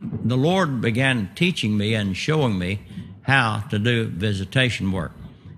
the 0.00 0.36
Lord 0.36 0.80
began 0.80 1.30
teaching 1.34 1.76
me 1.76 1.94
and 1.94 2.16
showing 2.16 2.58
me 2.58 2.80
how 3.22 3.64
to 3.70 3.78
do 3.78 4.06
visitation 4.06 4.92
work. 4.92 5.12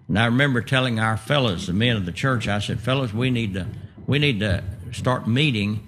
And 0.09 0.19
I 0.19 0.27
remember 0.27 0.63
telling 0.63 0.99
our 0.99 1.19
fellows, 1.19 1.67
the 1.67 1.75
men 1.75 1.97
of 1.97 2.07
the 2.07 2.13
church, 2.13 2.49
I 2.49 2.61
said, 2.61 2.81
"Fellows, 2.81 3.13
we 3.13 3.31
need 3.31 3.55
to 3.55 3.67
we 4.07 4.19
need 4.19 4.41
to 4.41 4.65
start 4.93 5.29
meeting." 5.29 5.85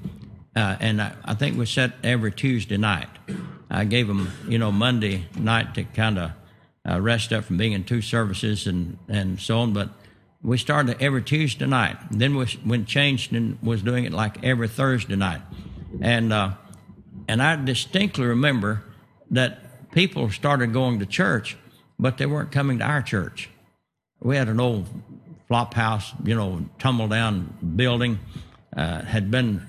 Uh, 0.54 0.76
and 0.80 1.00
I, 1.00 1.14
I, 1.24 1.34
think 1.34 1.56
we 1.56 1.64
set 1.64 1.92
every 2.02 2.32
Tuesday 2.32 2.76
night. 2.76 3.08
I 3.70 3.84
gave 3.84 4.08
them, 4.08 4.32
you 4.48 4.58
know, 4.58 4.72
Monday 4.72 5.28
night 5.38 5.76
to 5.76 5.84
kind 5.84 6.18
of 6.18 6.32
uh, 6.90 7.00
rest 7.00 7.32
up 7.32 7.44
from 7.44 7.56
being 7.56 7.72
in 7.72 7.84
two 7.84 8.02
services 8.02 8.66
and 8.66 8.98
and 9.08 9.40
so 9.40 9.58
on. 9.58 9.72
But 9.72 9.90
we 10.42 10.58
started 10.58 10.96
every 11.00 11.22
Tuesday 11.22 11.66
night. 11.66 11.96
Then 12.10 12.36
we 12.36 12.46
when 12.64 12.86
changed 12.86 13.32
and 13.32 13.58
was 13.62 13.82
doing 13.82 14.04
it 14.04 14.12
like 14.12 14.42
every 14.44 14.68
Thursday 14.68 15.16
night, 15.16 15.42
and 16.00 16.32
uh, 16.32 16.52
and 17.28 17.42
I 17.42 17.56
distinctly 17.56 18.26
remember 18.26 18.82
that 19.30 19.92
people 19.92 20.30
started 20.30 20.72
going 20.72 20.98
to 20.98 21.06
church, 21.06 21.56
but 21.98 22.18
they 22.18 22.26
weren't 22.26 22.50
coming 22.50 22.78
to 22.78 22.84
our 22.84 23.02
church 23.02 23.50
we 24.20 24.36
had 24.36 24.48
an 24.48 24.60
old 24.60 24.86
flop 25.48 25.74
house, 25.74 26.12
you 26.24 26.34
know, 26.34 26.64
tumble 26.78 27.08
down 27.08 27.52
building. 27.76 28.18
Uh, 28.76 29.02
had 29.02 29.30
been 29.30 29.66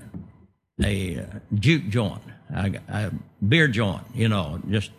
a 0.82 1.18
uh, 1.18 1.24
juke 1.54 1.88
joint, 1.88 2.22
a, 2.54 2.80
a, 2.88 3.10
beer 3.46 3.66
joint, 3.66 4.04
you 4.14 4.28
know, 4.28 4.60
just 4.70 4.92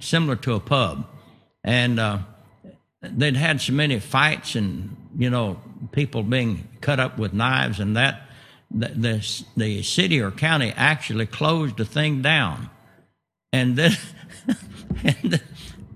similar 0.00 0.36
to 0.36 0.54
a 0.54 0.60
pub. 0.60 1.06
And 1.66 1.98
uh, 2.00 2.20
they'd 3.02 3.36
had 3.36 3.60
so 3.60 3.72
many 3.72 3.98
fights 3.98 4.54
and, 4.54 4.96
you 5.18 5.28
know, 5.28 5.60
people 5.92 6.22
being 6.22 6.68
cut 6.80 7.00
up 7.00 7.18
with 7.18 7.34
knives 7.34 7.80
and 7.80 7.96
that. 7.96 8.22
The, 8.68 8.88
the, 8.88 9.44
the 9.56 9.82
city 9.84 10.20
or 10.20 10.32
county 10.32 10.72
actually 10.74 11.26
closed 11.26 11.76
the 11.76 11.84
thing 11.84 12.22
down. 12.22 12.68
And 13.52 13.76
then, 13.76 13.92
and, 15.04 15.40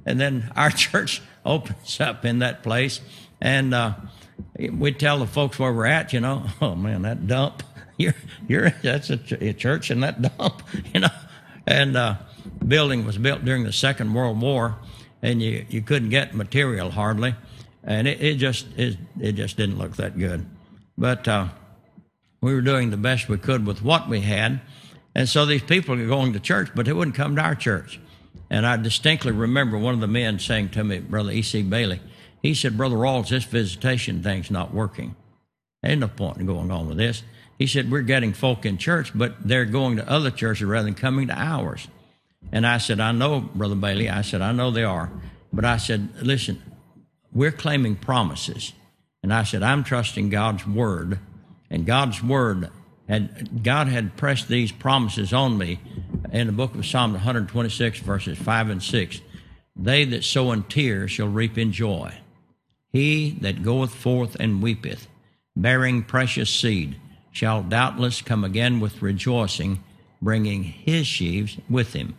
and 0.06 0.20
then 0.20 0.52
our 0.54 0.70
church 0.70 1.22
opens 1.44 2.00
up 2.00 2.24
in 2.24 2.40
that 2.40 2.62
place. 2.62 3.00
And 3.40 3.74
uh, 3.74 3.94
we 4.58 4.92
tell 4.92 5.18
the 5.18 5.26
folks 5.26 5.58
where 5.58 5.72
we're 5.72 5.86
at, 5.86 6.12
you 6.12 6.20
know, 6.20 6.44
oh 6.60 6.74
man, 6.74 7.02
that 7.02 7.26
dump, 7.26 7.62
you're, 7.96 8.14
you're, 8.48 8.70
that's 8.70 9.10
a, 9.10 9.16
ch- 9.16 9.32
a 9.32 9.52
church 9.52 9.90
in 9.90 10.00
that 10.00 10.20
dump, 10.20 10.62
you 10.92 11.00
know. 11.00 11.08
And 11.66 11.96
uh, 11.96 12.16
building 12.66 13.04
was 13.04 13.18
built 13.18 13.44
during 13.44 13.64
the 13.64 13.72
Second 13.72 14.14
World 14.14 14.40
War, 14.40 14.76
and 15.22 15.42
you, 15.42 15.64
you 15.68 15.82
couldn't 15.82 16.10
get 16.10 16.34
material 16.34 16.90
hardly. 16.90 17.34
And 17.82 18.06
it, 18.06 18.20
it 18.20 18.34
just 18.36 18.66
it, 18.76 18.96
it 19.18 19.32
just 19.32 19.56
didn't 19.56 19.78
look 19.78 19.96
that 19.96 20.18
good. 20.18 20.46
But 20.98 21.26
uh, 21.26 21.48
we 22.40 22.54
were 22.54 22.60
doing 22.60 22.90
the 22.90 22.96
best 22.96 23.28
we 23.28 23.38
could 23.38 23.66
with 23.66 23.82
what 23.82 24.08
we 24.08 24.20
had. 24.20 24.60
And 25.14 25.28
so 25.28 25.46
these 25.46 25.62
people 25.62 25.96
were 25.96 26.06
going 26.06 26.32
to 26.34 26.40
church, 26.40 26.70
but 26.74 26.86
they 26.86 26.92
wouldn't 26.92 27.16
come 27.16 27.36
to 27.36 27.42
our 27.42 27.54
church. 27.54 27.98
And 28.48 28.66
I 28.66 28.76
distinctly 28.76 29.32
remember 29.32 29.78
one 29.78 29.94
of 29.94 30.00
the 30.00 30.08
men 30.08 30.38
saying 30.38 30.70
to 30.70 30.84
me, 30.84 30.98
Brother 30.98 31.32
E.C. 31.32 31.62
Bailey, 31.62 32.00
he 32.42 32.54
said, 32.54 32.76
Brother 32.76 32.96
Rawls, 32.96 33.28
this 33.28 33.44
visitation 33.44 34.22
thing's 34.22 34.50
not 34.50 34.74
working. 34.74 35.14
Ain't 35.84 36.00
no 36.00 36.08
point 36.08 36.38
in 36.38 36.46
going 36.46 36.70
on 36.70 36.88
with 36.88 36.98
this. 36.98 37.22
He 37.58 37.66
said, 37.66 37.90
We're 37.90 38.02
getting 38.02 38.32
folk 38.32 38.66
in 38.66 38.78
church, 38.78 39.12
but 39.14 39.36
they're 39.46 39.64
going 39.64 39.96
to 39.96 40.10
other 40.10 40.30
churches 40.30 40.64
rather 40.64 40.84
than 40.84 40.94
coming 40.94 41.28
to 41.28 41.38
ours. 41.38 41.88
And 42.52 42.66
I 42.66 42.78
said, 42.78 43.00
I 43.00 43.12
know, 43.12 43.40
Brother 43.40 43.74
Bailey. 43.74 44.08
I 44.08 44.22
said, 44.22 44.42
I 44.42 44.52
know 44.52 44.70
they 44.70 44.84
are. 44.84 45.10
But 45.52 45.64
I 45.64 45.76
said, 45.76 46.10
listen, 46.22 46.62
we're 47.32 47.52
claiming 47.52 47.96
promises. 47.96 48.72
And 49.22 49.32
I 49.32 49.44
said, 49.44 49.62
I'm 49.62 49.84
trusting 49.84 50.30
God's 50.30 50.66
word. 50.66 51.18
And 51.70 51.86
God's 51.86 52.22
word 52.22 52.70
had, 53.08 53.62
God 53.62 53.88
had 53.88 54.16
pressed 54.16 54.48
these 54.48 54.72
promises 54.72 55.32
on 55.32 55.58
me 55.58 55.78
in 56.32 56.46
the 56.46 56.52
book 56.52 56.74
of 56.74 56.86
Psalm 56.86 57.12
126, 57.12 58.00
verses 58.00 58.38
5 58.38 58.70
and 58.70 58.82
6. 58.82 59.20
They 59.76 60.04
that 60.06 60.24
sow 60.24 60.52
in 60.52 60.64
tears 60.64 61.10
shall 61.10 61.28
reap 61.28 61.56
in 61.56 61.72
joy. 61.72 62.14
He 62.92 63.30
that 63.40 63.62
goeth 63.62 63.94
forth 63.94 64.36
and 64.40 64.62
weepeth, 64.62 65.06
bearing 65.56 66.02
precious 66.02 66.50
seed, 66.50 66.96
shall 67.30 67.62
doubtless 67.62 68.22
come 68.22 68.44
again 68.44 68.80
with 68.80 69.02
rejoicing, 69.02 69.82
bringing 70.20 70.64
his 70.64 71.06
sheaves 71.06 71.56
with 71.68 71.92
him. 71.92 72.14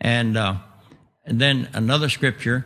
And, 0.00 0.36
uh, 0.36 0.56
and 1.24 1.40
then 1.40 1.68
another 1.72 2.08
scripture 2.08 2.64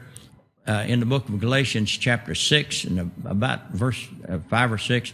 uh, 0.66 0.84
in 0.86 1.00
the 1.00 1.06
book 1.06 1.28
of 1.28 1.40
Galatians, 1.40 1.90
chapter 1.90 2.34
6, 2.34 2.84
and 2.84 3.10
about 3.24 3.70
verse 3.70 4.06
uh, 4.28 4.38
5 4.48 4.72
or 4.72 4.78
6, 4.78 5.12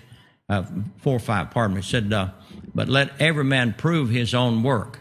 uh, 0.48 0.62
4 0.98 1.16
or 1.16 1.18
5, 1.18 1.50
pardon 1.50 1.76
me, 1.76 1.82
said, 1.82 2.12
uh, 2.12 2.30
But 2.74 2.88
let 2.88 3.20
every 3.20 3.44
man 3.44 3.74
prove 3.74 4.10
his 4.10 4.34
own 4.34 4.62
work 4.62 4.98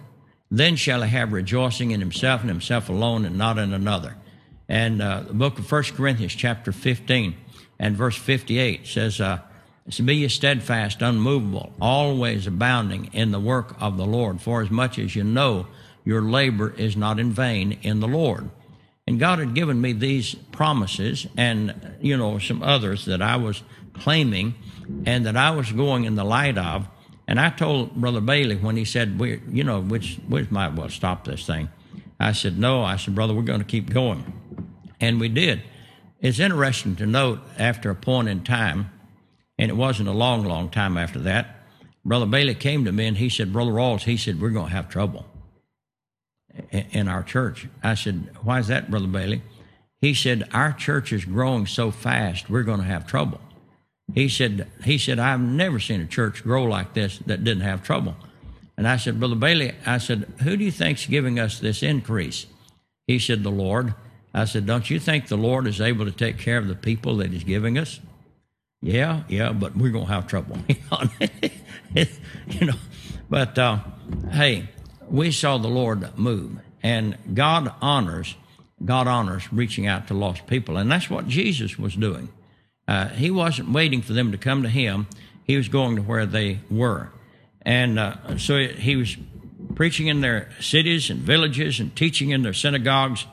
then 0.49 0.77
shall 0.77 1.01
he 1.01 1.09
have 1.09 1.33
rejoicing 1.33 1.91
in 1.91 1.99
himself 1.99 2.39
and 2.39 2.49
himself 2.49 2.87
alone 2.87 3.25
and 3.25 3.37
not 3.37 3.57
in 3.57 3.73
another. 3.73 4.15
And 4.69 5.01
the 5.01 5.27
book 5.33 5.59
of 5.59 5.69
1 5.69 5.83
Corinthians, 5.95 6.33
chapter 6.35 6.71
15 6.71 7.35
and 7.79 7.97
verse 7.97 8.15
58 8.15 8.87
says, 8.87 9.21
so 9.89 10.03
be 10.03 10.15
ye 10.15 10.27
steadfast, 10.27 11.01
unmovable, 11.01 11.73
always 11.79 12.45
abounding 12.45 13.09
in 13.13 13.31
the 13.31 13.39
work 13.39 13.75
of 13.79 13.95
the 13.95 14.05
Lord, 14.05 14.41
for 14.41 14.61
as 14.61 14.69
much 14.69 14.99
as 14.99 15.15
you 15.15 15.23
know 15.23 15.67
your 16.07 16.21
labor 16.21 16.73
is 16.77 16.95
not 16.95 17.19
in 17.19 17.31
vain 17.31 17.77
in 17.81 17.99
the 17.99 18.07
Lord. 18.07 18.49
And 19.05 19.19
God 19.19 19.39
had 19.39 19.53
given 19.53 19.81
me 19.81 19.91
these 19.91 20.35
promises 20.53 21.27
and, 21.35 21.97
you 21.99 22.15
know, 22.15 22.39
some 22.39 22.63
others 22.63 23.03
that 23.05 23.21
I 23.21 23.35
was 23.35 23.61
claiming 23.91 24.55
and 25.05 25.25
that 25.25 25.35
I 25.35 25.51
was 25.51 25.69
going 25.73 26.05
in 26.05 26.15
the 26.15 26.23
light 26.23 26.57
of 26.57 26.87
and 27.27 27.41
I 27.41 27.49
told 27.49 27.93
Brother 27.93 28.21
Bailey 28.21 28.55
when 28.55 28.77
he 28.77 28.85
said, 28.85 29.19
we, 29.19 29.41
you 29.49 29.65
know, 29.65 29.81
which, 29.81 30.17
which 30.29 30.49
might 30.49 30.75
well 30.75 30.87
stop 30.87 31.25
this 31.25 31.45
thing. 31.45 31.67
I 32.21 32.31
said, 32.31 32.57
no. 32.57 32.83
I 32.83 32.95
said, 32.95 33.13
brother, 33.13 33.33
we're 33.33 33.41
going 33.41 33.59
to 33.59 33.65
keep 33.65 33.89
going. 33.89 34.31
And 35.01 35.19
we 35.19 35.27
did. 35.27 35.61
It's 36.21 36.39
interesting 36.39 36.95
to 36.95 37.05
note 37.05 37.41
after 37.59 37.89
a 37.89 37.95
point 37.95 38.29
in 38.29 38.45
time, 38.45 38.91
and 39.59 39.69
it 39.69 39.75
wasn't 39.75 40.07
a 40.07 40.13
long, 40.13 40.45
long 40.45 40.69
time 40.69 40.95
after 40.95 41.19
that, 41.19 41.65
Brother 42.05 42.27
Bailey 42.27 42.55
came 42.55 42.85
to 42.85 42.93
me 42.93 43.07
and 43.07 43.17
he 43.17 43.27
said, 43.27 43.51
Brother 43.51 43.71
Rawls, 43.71 44.03
he 44.03 44.15
said, 44.15 44.39
we're 44.39 44.51
going 44.51 44.69
to 44.69 44.75
have 44.75 44.87
trouble 44.87 45.25
in 46.71 47.07
our 47.07 47.23
church. 47.23 47.67
I 47.83 47.95
said, 47.95 48.29
why 48.41 48.59
is 48.59 48.67
that, 48.67 48.89
Brother 48.89 49.07
Bailey? 49.07 49.41
He 49.99 50.13
said, 50.13 50.47
our 50.53 50.73
church 50.73 51.11
is 51.11 51.25
growing 51.25 51.65
so 51.65 51.91
fast, 51.91 52.49
we're 52.49 52.63
going 52.63 52.79
to 52.79 52.85
have 52.85 53.07
trouble. 53.07 53.41
He 54.13 54.29
said, 54.29 54.67
he 54.83 54.97
said, 54.97 55.19
I've 55.19 55.41
never 55.41 55.79
seen 55.79 56.01
a 56.01 56.07
church 56.07 56.43
grow 56.43 56.63
like 56.63 56.93
this 56.93 57.19
that 57.19 57.43
didn't 57.43 57.63
have 57.63 57.83
trouble. 57.83 58.15
And 58.77 58.87
I 58.87 58.97
said, 58.97 59.19
Brother 59.19 59.35
Bailey, 59.35 59.73
I 59.85 59.97
said, 59.97 60.31
who 60.43 60.55
do 60.55 60.63
you 60.63 60.71
think's 60.71 61.07
giving 61.07 61.39
us 61.39 61.59
this 61.59 61.81
increase? 61.81 62.45
He 63.07 63.19
said, 63.19 63.43
the 63.43 63.51
Lord. 63.51 63.95
I 64.33 64.45
said, 64.45 64.65
don't 64.65 64.89
you 64.89 64.99
think 64.99 65.27
the 65.27 65.37
Lord 65.37 65.65
is 65.67 65.81
able 65.81 66.05
to 66.05 66.11
take 66.11 66.37
care 66.37 66.57
of 66.57 66.67
the 66.67 66.75
people 66.75 67.17
that 67.17 67.31
he's 67.31 67.43
giving 67.43 67.77
us? 67.77 67.99
Yeah, 68.81 69.23
yeah, 69.27 69.51
but 69.51 69.75
we're 69.75 69.91
going 69.91 70.05
to 70.05 70.13
have 70.13 70.27
trouble. 70.27 70.57
you 71.95 72.65
know, 72.65 72.75
but 73.29 73.57
uh, 73.57 73.79
hey, 74.31 74.69
we 75.09 75.31
saw 75.31 75.57
the 75.57 75.67
Lord 75.67 76.17
move, 76.17 76.59
and 76.83 77.17
God 77.33 77.73
honors, 77.81 78.35
God 78.83 79.07
honors 79.07 79.51
reaching 79.51 79.87
out 79.87 80.07
to 80.07 80.13
lost 80.13 80.47
people, 80.47 80.77
and 80.77 80.91
that's 80.91 81.09
what 81.09 81.27
Jesus 81.27 81.77
was 81.77 81.95
doing. 81.95 82.29
Uh, 82.87 83.09
he 83.09 83.29
wasn't 83.29 83.71
waiting 83.71 84.01
for 84.01 84.13
them 84.13 84.31
to 84.31 84.37
come 84.37 84.63
to 84.63 84.69
him. 84.69 85.07
He 85.43 85.57
was 85.57 85.67
going 85.67 85.97
to 85.97 86.01
where 86.01 86.25
they 86.25 86.59
were. 86.69 87.09
And 87.61 87.99
uh, 87.99 88.37
so 88.37 88.59
he 88.59 88.95
was 88.95 89.17
preaching 89.75 90.07
in 90.07 90.21
their 90.21 90.49
cities 90.61 91.09
and 91.09 91.19
villages 91.19 91.79
and 91.79 91.93
teaching 91.95 92.29
in 92.29 92.43
their 92.43 92.53
synagogues, 92.53 93.25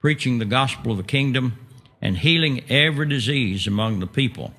preaching 0.00 0.38
the 0.38 0.44
gospel 0.44 0.92
of 0.92 0.98
the 0.98 1.04
kingdom 1.04 1.58
and 2.02 2.18
healing 2.18 2.62
every 2.70 3.08
disease 3.08 3.66
among 3.66 4.00
the 4.00 4.06
people. 4.06 4.52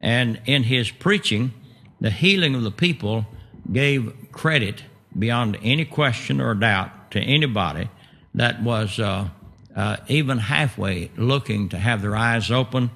And 0.00 0.40
in 0.46 0.64
his 0.64 0.90
preaching, 0.90 1.52
the 2.00 2.10
healing 2.10 2.54
of 2.54 2.62
the 2.62 2.70
people 2.70 3.26
gave 3.70 4.12
credit 4.32 4.82
beyond 5.18 5.58
any 5.62 5.84
question 5.84 6.40
or 6.40 6.54
doubt 6.54 7.10
to 7.12 7.20
anybody 7.20 7.88
that 8.34 8.62
was 8.62 8.98
uh, 8.98 9.28
uh, 9.76 9.96
even 10.08 10.38
halfway 10.38 11.10
looking 11.16 11.68
to 11.70 11.78
have 11.78 12.02
their 12.02 12.16
eyes 12.16 12.50
open. 12.50 12.90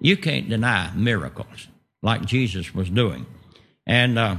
You 0.00 0.16
can't 0.16 0.48
deny 0.48 0.90
miracles 0.94 1.68
like 2.02 2.24
Jesus 2.24 2.74
was 2.74 2.90
doing. 2.90 3.26
And 3.86 4.18
uh, 4.18 4.36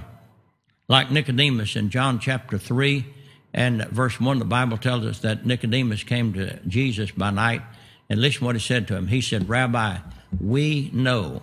like 0.87 1.11
Nicodemus 1.11 1.75
in 1.75 1.89
John 1.89 2.19
chapter 2.19 2.57
3 2.57 3.05
and 3.53 3.85
verse 3.89 4.19
1, 4.19 4.39
the 4.39 4.45
Bible 4.45 4.77
tells 4.77 5.05
us 5.05 5.19
that 5.19 5.45
Nicodemus 5.45 6.03
came 6.03 6.33
to 6.33 6.59
Jesus 6.67 7.11
by 7.11 7.29
night. 7.29 7.61
And 8.09 8.21
listen 8.21 8.45
what 8.45 8.55
he 8.55 8.61
said 8.61 8.87
to 8.89 8.95
him. 8.95 9.07
He 9.07 9.21
said, 9.21 9.47
Rabbi, 9.47 9.97
we 10.39 10.89
know. 10.93 11.41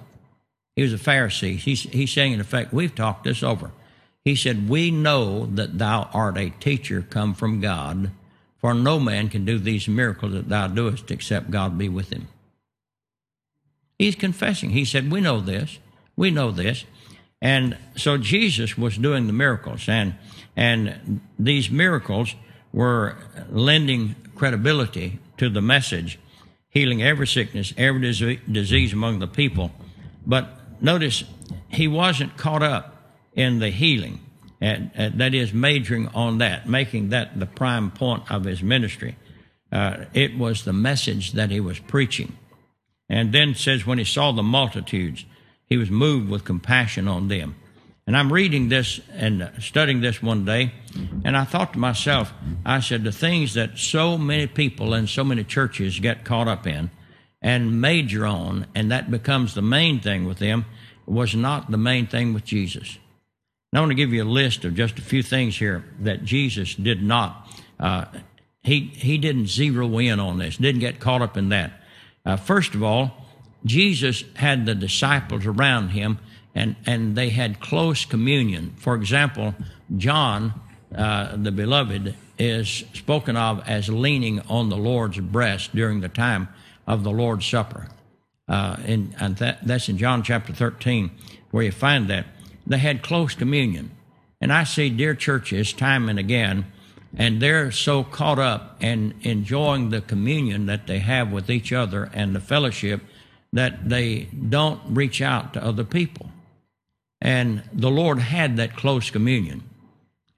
He 0.76 0.82
was 0.82 0.92
a 0.92 0.98
Pharisee. 0.98 1.56
He's, 1.56 1.82
he's 1.82 2.12
saying, 2.12 2.32
in 2.32 2.40
effect, 2.40 2.72
we've 2.72 2.94
talked 2.94 3.24
this 3.24 3.42
over. 3.42 3.72
He 4.24 4.36
said, 4.36 4.68
We 4.68 4.90
know 4.90 5.46
that 5.46 5.78
thou 5.78 6.10
art 6.12 6.36
a 6.36 6.50
teacher 6.50 7.02
come 7.08 7.34
from 7.34 7.60
God, 7.60 8.10
for 8.58 8.74
no 8.74 9.00
man 9.00 9.28
can 9.28 9.44
do 9.44 9.58
these 9.58 9.88
miracles 9.88 10.32
that 10.32 10.48
thou 10.48 10.66
doest 10.68 11.10
except 11.10 11.50
God 11.50 11.78
be 11.78 11.88
with 11.88 12.10
him. 12.10 12.28
He's 13.98 14.14
confessing. 14.14 14.70
He 14.70 14.84
said, 14.84 15.10
We 15.10 15.20
know 15.20 15.40
this. 15.40 15.78
We 16.16 16.30
know 16.30 16.50
this. 16.50 16.84
And 17.42 17.78
so 17.96 18.18
Jesus 18.18 18.76
was 18.76 18.98
doing 18.98 19.26
the 19.26 19.32
miracles, 19.32 19.88
and, 19.88 20.14
and 20.56 21.20
these 21.38 21.70
miracles 21.70 22.34
were 22.72 23.16
lending 23.48 24.14
credibility 24.34 25.18
to 25.38 25.48
the 25.48 25.62
message, 25.62 26.18
healing 26.68 27.02
every 27.02 27.26
sickness, 27.26 27.72
every 27.78 28.00
disease 28.50 28.92
among 28.92 29.20
the 29.20 29.26
people. 29.26 29.70
But 30.26 30.50
notice, 30.82 31.24
he 31.68 31.88
wasn't 31.88 32.36
caught 32.36 32.62
up 32.62 32.99
in 33.34 33.58
the 33.58 33.70
healing. 33.70 34.20
And, 34.60 34.90
and 34.94 35.20
that 35.20 35.34
is 35.34 35.52
majoring 35.52 36.08
on 36.08 36.38
that, 36.38 36.68
making 36.68 37.10
that 37.10 37.38
the 37.38 37.46
prime 37.46 37.90
point 37.90 38.30
of 38.30 38.44
his 38.44 38.62
ministry. 38.62 39.16
Uh, 39.72 40.04
it 40.12 40.36
was 40.36 40.64
the 40.64 40.72
message 40.72 41.32
that 41.32 41.50
he 41.50 41.60
was 41.60 41.78
preaching. 41.78 42.36
And 43.08 43.32
then 43.32 43.54
says, 43.54 43.86
when 43.86 43.98
he 43.98 44.04
saw 44.04 44.32
the 44.32 44.42
multitudes, 44.42 45.24
he 45.64 45.76
was 45.76 45.90
moved 45.90 46.28
with 46.28 46.44
compassion 46.44 47.08
on 47.08 47.28
them. 47.28 47.56
And 48.06 48.16
I'm 48.16 48.32
reading 48.32 48.68
this 48.68 49.00
and 49.12 49.50
studying 49.60 50.00
this 50.00 50.20
one 50.20 50.44
day, 50.44 50.72
and 51.24 51.36
I 51.36 51.44
thought 51.44 51.74
to 51.74 51.78
myself, 51.78 52.32
I 52.64 52.80
said, 52.80 53.04
the 53.04 53.12
things 53.12 53.54
that 53.54 53.78
so 53.78 54.18
many 54.18 54.48
people 54.48 54.94
and 54.94 55.08
so 55.08 55.22
many 55.22 55.44
churches 55.44 56.00
get 56.00 56.24
caught 56.24 56.48
up 56.48 56.66
in 56.66 56.90
and 57.40 57.80
major 57.80 58.26
on, 58.26 58.66
and 58.74 58.90
that 58.90 59.10
becomes 59.10 59.54
the 59.54 59.62
main 59.62 60.00
thing 60.00 60.24
with 60.24 60.38
them, 60.38 60.66
was 61.06 61.36
not 61.36 61.70
the 61.70 61.78
main 61.78 62.06
thing 62.06 62.34
with 62.34 62.44
Jesus. 62.44 62.98
And 63.72 63.78
I 63.78 63.80
want 63.80 63.90
to 63.90 63.96
give 63.96 64.12
you 64.12 64.22
a 64.22 64.24
list 64.24 64.64
of 64.64 64.74
just 64.74 64.98
a 64.98 65.02
few 65.02 65.22
things 65.22 65.56
here 65.56 65.84
that 66.00 66.24
Jesus 66.24 66.74
did 66.74 67.02
not. 67.02 67.48
Uh, 67.78 68.06
he 68.62 68.90
he 68.94 69.16
didn't 69.16 69.46
zero 69.46 69.98
in 69.98 70.18
on 70.20 70.38
this. 70.38 70.56
Didn't 70.56 70.80
get 70.80 71.00
caught 71.00 71.22
up 71.22 71.36
in 71.36 71.50
that. 71.50 71.72
Uh, 72.26 72.36
first 72.36 72.74
of 72.74 72.82
all, 72.82 73.26
Jesus 73.64 74.24
had 74.34 74.66
the 74.66 74.74
disciples 74.74 75.46
around 75.46 75.90
him, 75.90 76.18
and 76.54 76.76
and 76.84 77.14
they 77.16 77.30
had 77.30 77.60
close 77.60 78.04
communion. 78.04 78.74
For 78.76 78.94
example, 78.94 79.54
John, 79.96 80.60
uh, 80.94 81.36
the 81.36 81.52
beloved, 81.52 82.14
is 82.38 82.84
spoken 82.94 83.36
of 83.36 83.66
as 83.68 83.88
leaning 83.88 84.40
on 84.48 84.68
the 84.68 84.76
Lord's 84.76 85.20
breast 85.20 85.74
during 85.74 86.00
the 86.00 86.08
time 86.08 86.48
of 86.86 87.04
the 87.04 87.10
Lord's 87.10 87.46
Supper. 87.46 87.88
Uh, 88.48 88.76
and, 88.84 89.14
and 89.20 89.36
that, 89.36 89.64
that's 89.64 89.88
in 89.88 89.96
John 89.96 90.24
chapter 90.24 90.52
13, 90.52 91.10
where 91.52 91.62
you 91.62 91.70
find 91.70 92.08
that 92.08 92.26
they 92.70 92.78
had 92.78 93.02
close 93.02 93.34
communion. 93.34 93.90
And 94.40 94.52
I 94.52 94.62
see 94.62 94.90
dear 94.90 95.14
churches 95.14 95.72
time 95.72 96.08
and 96.08 96.20
again, 96.20 96.66
and 97.16 97.42
they're 97.42 97.72
so 97.72 98.04
caught 98.04 98.38
up 98.38 98.76
and 98.80 99.12
enjoying 99.22 99.90
the 99.90 100.00
communion 100.00 100.66
that 100.66 100.86
they 100.86 101.00
have 101.00 101.32
with 101.32 101.50
each 101.50 101.72
other 101.72 102.08
and 102.14 102.32
the 102.34 102.40
fellowship 102.40 103.02
that 103.52 103.88
they 103.88 104.28
don't 104.48 104.80
reach 104.86 105.20
out 105.20 105.52
to 105.54 105.64
other 105.64 105.82
people. 105.82 106.30
And 107.20 107.64
the 107.72 107.90
Lord 107.90 108.20
had 108.20 108.56
that 108.58 108.76
close 108.76 109.10
communion. 109.10 109.64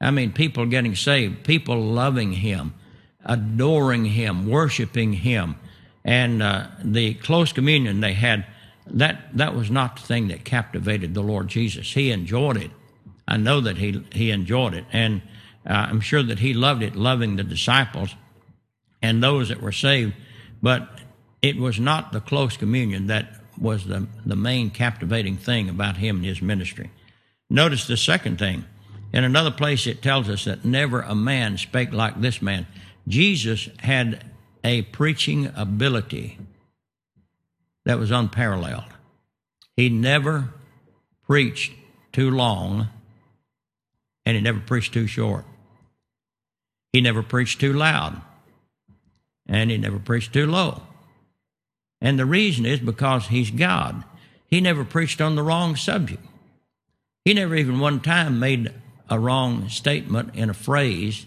I 0.01 0.11
mean, 0.11 0.33
people 0.33 0.65
getting 0.65 0.97
saved, 0.97 1.45
people 1.45 1.81
loving 1.83 2.33
Him, 2.33 2.73
adoring 3.27 4.07
Him, 4.07 4.49
worshiping 4.49 5.13
Him. 5.13 5.57
And 6.03 6.43
uh, 6.43 6.69
the 6.83 7.13
close 7.15 7.53
communion 7.53 8.01
they 8.01 8.15
had 8.15 8.47
that 8.93 9.37
that 9.37 9.55
was 9.55 9.71
not 9.71 9.97
the 9.97 10.03
thing 10.03 10.29
that 10.29 10.45
captivated 10.45 11.15
the 11.15 11.23
Lord 11.23 11.49
Jesus. 11.49 11.93
He 11.93 12.11
enjoyed 12.11 12.57
it. 12.57 12.71
I 13.27 13.37
know 13.37 13.61
that 13.61 13.79
he 13.79 14.05
he 14.13 14.31
enjoyed 14.31 14.75
it, 14.75 14.85
and 14.93 15.23
uh, 15.67 15.87
I'm 15.91 16.01
sure 16.01 16.23
that 16.23 16.41
he 16.41 16.55
loved 16.55 16.83
it, 16.83 16.97
loving 16.97 17.37
the 17.37 17.45
disciples 17.45 18.15
and 19.01 19.23
those 19.23 19.49
that 19.49 19.61
were 19.61 19.73
saved. 19.73 20.15
But 20.63 21.01
it 21.41 21.57
was 21.57 21.81
not 21.81 22.13
the 22.13 22.21
close 22.21 22.57
communion 22.57 23.07
that 23.07 23.35
was 23.59 23.87
the 23.87 24.07
the 24.27 24.37
main 24.37 24.71
captivating 24.71 25.37
thing 25.37 25.69
about 25.69 25.97
him 25.97 26.17
and 26.17 26.25
his 26.25 26.43
ministry. 26.43 26.91
Notice 27.49 27.87
the 27.87 27.97
second 27.97 28.39
thing. 28.39 28.65
In 29.13 29.25
another 29.25 29.51
place, 29.51 29.87
it 29.87 30.01
tells 30.01 30.31
us 30.31 30.47
that 30.47 30.65
never 30.65 31.03
a 31.03 31.15
man 31.15 31.59
spake 31.59 31.93
like 31.93 32.21
this 32.21 32.41
man. 32.41 32.67
Jesus 33.07 33.69
had 33.81 34.25
a 34.65 34.83
preaching 34.83 35.53
ability 35.55 36.39
that 37.85 37.99
was 37.99 38.11
unparalleled. 38.11 38.85
He 39.77 39.89
never 39.89 40.51
preached 41.27 41.73
too 42.13 42.31
long, 42.31 42.89
and 44.25 44.37
he 44.37 44.43
never 44.43 44.61
preached 44.61 44.93
too 44.93 45.07
short. 45.07 45.45
He 46.93 47.01
never 47.01 47.23
preached 47.23 47.61
too 47.61 47.73
loud, 47.73 48.21
and 49.47 49.71
he 49.71 49.79
never 49.79 49.99
preached 49.99 50.33
too 50.33 50.47
low. 50.47 50.83
And 52.01 52.19
the 52.19 52.27
reason 52.27 52.67
is 52.67 52.81
because 52.81 53.29
he's 53.29 53.51
God. 53.51 54.05
He 54.47 54.61
never 54.61 54.85
preached 54.85 55.21
on 55.21 55.35
the 55.35 55.43
wrong 55.43 55.77
subject. 55.77 56.23
He 57.25 57.33
never 57.33 57.55
even 57.55 57.79
one 57.79 58.01
time 58.01 58.39
made 58.39 58.73
a 59.09 59.19
wrong 59.19 59.69
statement 59.69 60.35
in 60.35 60.51
a 60.51 60.55
phrase 60.55 61.27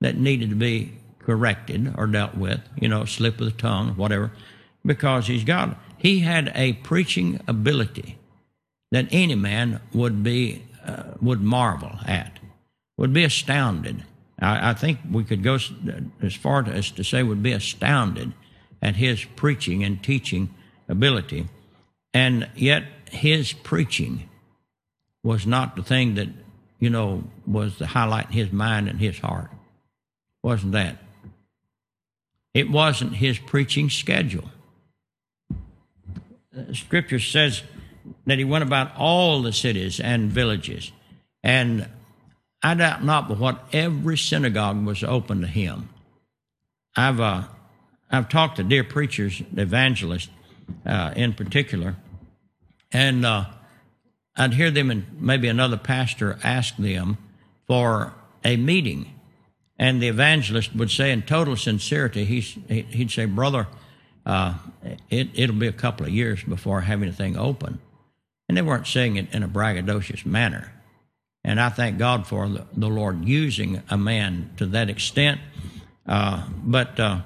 that 0.00 0.16
needed 0.16 0.50
to 0.50 0.56
be 0.56 0.94
corrected 1.20 1.94
or 1.96 2.06
dealt 2.06 2.34
with, 2.34 2.60
you 2.80 2.88
know, 2.88 3.04
slip 3.04 3.38
of 3.40 3.46
the 3.46 3.52
tongue, 3.52 3.90
whatever, 3.90 4.32
because 4.84 5.26
he's 5.26 5.44
God 5.44 5.76
he 6.04 6.20
had 6.20 6.52
a 6.54 6.74
preaching 6.74 7.40
ability 7.48 8.18
that 8.90 9.08
any 9.10 9.34
man 9.34 9.80
would 9.94 10.22
be 10.22 10.62
uh, 10.86 11.14
would 11.22 11.40
marvel 11.40 11.98
at, 12.06 12.38
would 12.98 13.14
be 13.14 13.24
astounded. 13.24 14.04
I, 14.38 14.70
I, 14.70 14.74
think 14.74 14.98
we 15.10 15.24
could 15.24 15.42
go 15.42 15.58
as 16.22 16.34
far 16.34 16.68
as 16.68 16.90
to 16.90 17.04
say 17.04 17.22
would 17.22 17.42
be 17.42 17.52
astounded 17.52 18.34
at 18.82 18.96
his 18.96 19.24
preaching 19.24 19.82
and 19.82 20.02
teaching 20.04 20.54
ability, 20.90 21.48
and 22.12 22.50
yet 22.54 22.84
his 23.10 23.54
preaching 23.54 24.28
was 25.22 25.46
not 25.46 25.74
the 25.74 25.82
thing 25.82 26.16
that 26.16 26.28
you 26.80 26.90
know 26.90 27.24
was 27.46 27.78
the 27.78 27.86
highlight 27.86 28.26
in 28.26 28.32
his 28.32 28.52
mind 28.52 28.88
and 28.90 29.00
his 29.00 29.18
heart. 29.20 29.50
Wasn't 30.42 30.72
that? 30.72 30.98
It 32.52 32.70
wasn't 32.70 33.14
his 33.14 33.38
preaching 33.38 33.88
schedule. 33.88 34.50
Scripture 36.72 37.18
says 37.18 37.62
that 38.26 38.38
he 38.38 38.44
went 38.44 38.64
about 38.64 38.96
all 38.96 39.42
the 39.42 39.52
cities 39.52 40.00
and 40.00 40.30
villages. 40.30 40.92
And 41.42 41.88
I 42.62 42.74
doubt 42.74 43.04
not 43.04 43.28
but 43.28 43.38
what 43.38 43.64
every 43.72 44.16
synagogue 44.16 44.84
was 44.84 45.04
open 45.04 45.40
to 45.42 45.46
him. 45.46 45.88
I've, 46.96 47.20
uh, 47.20 47.44
I've 48.10 48.28
talked 48.28 48.56
to 48.56 48.64
dear 48.64 48.84
preachers, 48.84 49.42
evangelists 49.56 50.30
uh, 50.86 51.12
in 51.16 51.34
particular, 51.34 51.96
and 52.92 53.26
uh, 53.26 53.46
I'd 54.36 54.54
hear 54.54 54.70
them 54.70 54.90
and 54.90 55.04
maybe 55.20 55.48
another 55.48 55.76
pastor 55.76 56.38
ask 56.42 56.76
them 56.76 57.18
for 57.66 58.14
a 58.44 58.56
meeting. 58.56 59.10
And 59.76 60.00
the 60.00 60.08
evangelist 60.08 60.74
would 60.74 60.90
say, 60.90 61.10
in 61.10 61.22
total 61.22 61.56
sincerity, 61.56 62.24
he'd 62.24 63.10
say, 63.10 63.24
Brother, 63.24 63.66
uh, 64.26 64.54
it, 65.10 65.28
it'll 65.34 65.56
be 65.56 65.66
a 65.66 65.72
couple 65.72 66.06
of 66.06 66.12
years 66.12 66.42
before 66.42 66.78
I 66.78 66.84
have 66.84 67.02
anything 67.02 67.36
open. 67.36 67.80
And 68.48 68.56
they 68.56 68.62
weren't 68.62 68.86
saying 68.86 69.16
it 69.16 69.32
in 69.32 69.42
a 69.42 69.48
braggadocious 69.48 70.26
manner. 70.26 70.72
And 71.44 71.60
I 71.60 71.68
thank 71.68 71.98
God 71.98 72.26
for 72.26 72.48
the, 72.48 72.66
the 72.74 72.88
Lord 72.88 73.24
using 73.24 73.82
a 73.90 73.98
man 73.98 74.50
to 74.56 74.66
that 74.66 74.88
extent. 74.88 75.40
Uh, 76.06 76.46
but 76.62 76.98
uh, 76.98 77.20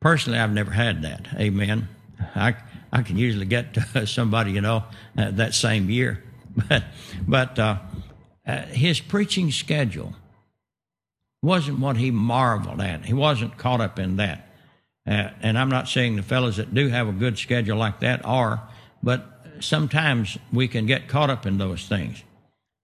personally, 0.00 0.38
I've 0.38 0.52
never 0.52 0.70
had 0.70 1.02
that. 1.02 1.26
Amen. 1.34 1.88
I, 2.34 2.56
I 2.92 3.02
can 3.02 3.16
usually 3.16 3.46
get 3.46 3.74
to 3.74 4.06
somebody, 4.06 4.52
you 4.52 4.60
know, 4.60 4.84
uh, 5.16 5.30
that 5.32 5.54
same 5.54 5.90
year. 5.90 6.22
But, 6.68 6.82
but 7.28 7.58
uh, 7.60 7.78
uh, 8.44 8.62
his 8.66 8.98
preaching 8.98 9.52
schedule 9.52 10.14
wasn't 11.42 11.78
what 11.78 11.96
he 11.96 12.10
marveled 12.10 12.80
at. 12.80 13.04
He 13.04 13.14
wasn't 13.14 13.56
caught 13.56 13.80
up 13.80 14.00
in 14.00 14.16
that. 14.16 14.49
Uh, 15.10 15.30
and 15.42 15.58
I'm 15.58 15.68
not 15.68 15.88
saying 15.88 16.14
the 16.14 16.22
fellows 16.22 16.58
that 16.58 16.72
do 16.72 16.88
have 16.88 17.08
a 17.08 17.12
good 17.12 17.36
schedule 17.36 17.76
like 17.76 17.98
that 17.98 18.24
are, 18.24 18.62
but 19.02 19.26
sometimes 19.58 20.38
we 20.52 20.68
can 20.68 20.86
get 20.86 21.08
caught 21.08 21.30
up 21.30 21.46
in 21.46 21.58
those 21.58 21.88
things. 21.88 22.22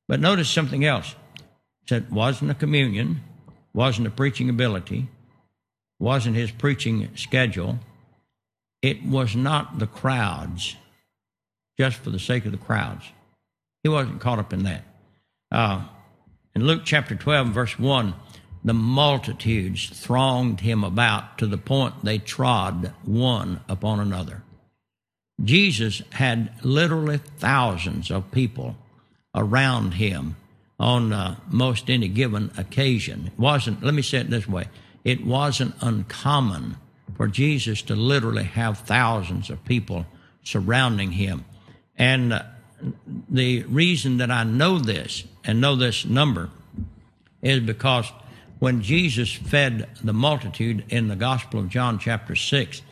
But 0.09 0.19
notice 0.19 0.51
something 0.51 0.85
else. 0.85 1.15
Said 1.89 2.11
wasn't 2.11 2.51
a 2.51 2.55
communion, 2.55 3.21
wasn't 3.73 4.09
a 4.09 4.11
preaching 4.11 4.51
ability, 4.51 5.09
wasn't 6.01 6.35
his 6.35 6.51
preaching 6.51 7.09
schedule. 7.15 7.79
It 8.83 9.05
was 9.05 9.37
not 9.37 9.79
the 9.79 9.87
crowds, 9.87 10.75
just 11.79 11.99
for 11.99 12.11
the 12.11 12.19
sake 12.19 12.45
of 12.45 12.51
the 12.51 12.59
crowds. 12.59 13.05
He 13.85 13.89
wasn't 13.89 14.21
caught 14.21 14.41
up 14.41 14.53
in 14.53 14.65
that. 14.65 14.83
Uh, 15.53 15.85
in 16.57 16.67
Luke 16.67 16.83
chapter 16.85 17.15
12, 17.15 17.49
verse 17.49 17.79
1, 17.79 18.15
the 18.67 18.75
multitudes 18.75 19.89
thronged 19.89 20.59
him 20.59 20.83
about 20.83 21.39
to 21.39 21.47
the 21.47 21.57
point 21.57 21.95
they 22.05 22.19
trod 22.19 22.93
one 23.05 23.61
upon 23.69 24.01
another. 24.01 24.43
Jesus 25.43 26.03
had 26.11 26.51
literally 26.65 27.19
thousands 27.39 28.11
of 28.11 28.33
people 28.33 28.77
around 29.37 29.93
him 29.93 30.35
on 30.81 31.13
uh, 31.13 31.37
most 31.49 31.89
any 31.89 32.09
given 32.09 32.51
occasion. 32.57 33.29
It 33.29 33.39
wasn't, 33.39 33.85
let 33.85 33.95
me 33.95 34.03
say 34.03 34.19
it 34.19 34.31
this 34.31 34.49
way, 34.49 34.67
it 35.05 35.25
wasn't 35.25 35.77
uncommon 35.81 36.77
for 37.17 37.29
Jesus 37.29 37.83
to 37.83 37.95
literally 37.95 38.45
have 38.45 38.79
thousands 38.79 39.49
of 39.49 39.65
people 39.65 40.07
surrounding 40.43 41.13
him. 41.13 41.45
And 41.97 42.33
uh, 42.33 42.43
the 43.31 43.63
reason 43.63 44.17
that 44.17 44.33
I 44.33 44.43
know 44.43 44.81
this 44.81 45.23
and 45.45 45.61
know 45.61 45.77
this 45.77 46.05
number 46.05 46.51
is 47.43 47.61
because 47.61 48.11
when 48.59 48.83
Jesus 48.83 49.33
fed 49.33 49.89
the 50.03 50.13
multitude 50.13 50.85
in 50.89 51.09
the 51.09 51.17
Gospel 51.17 51.61
of 51.61 51.69
John, 51.69 51.99
chapter 51.99 52.35
6, 52.35 52.83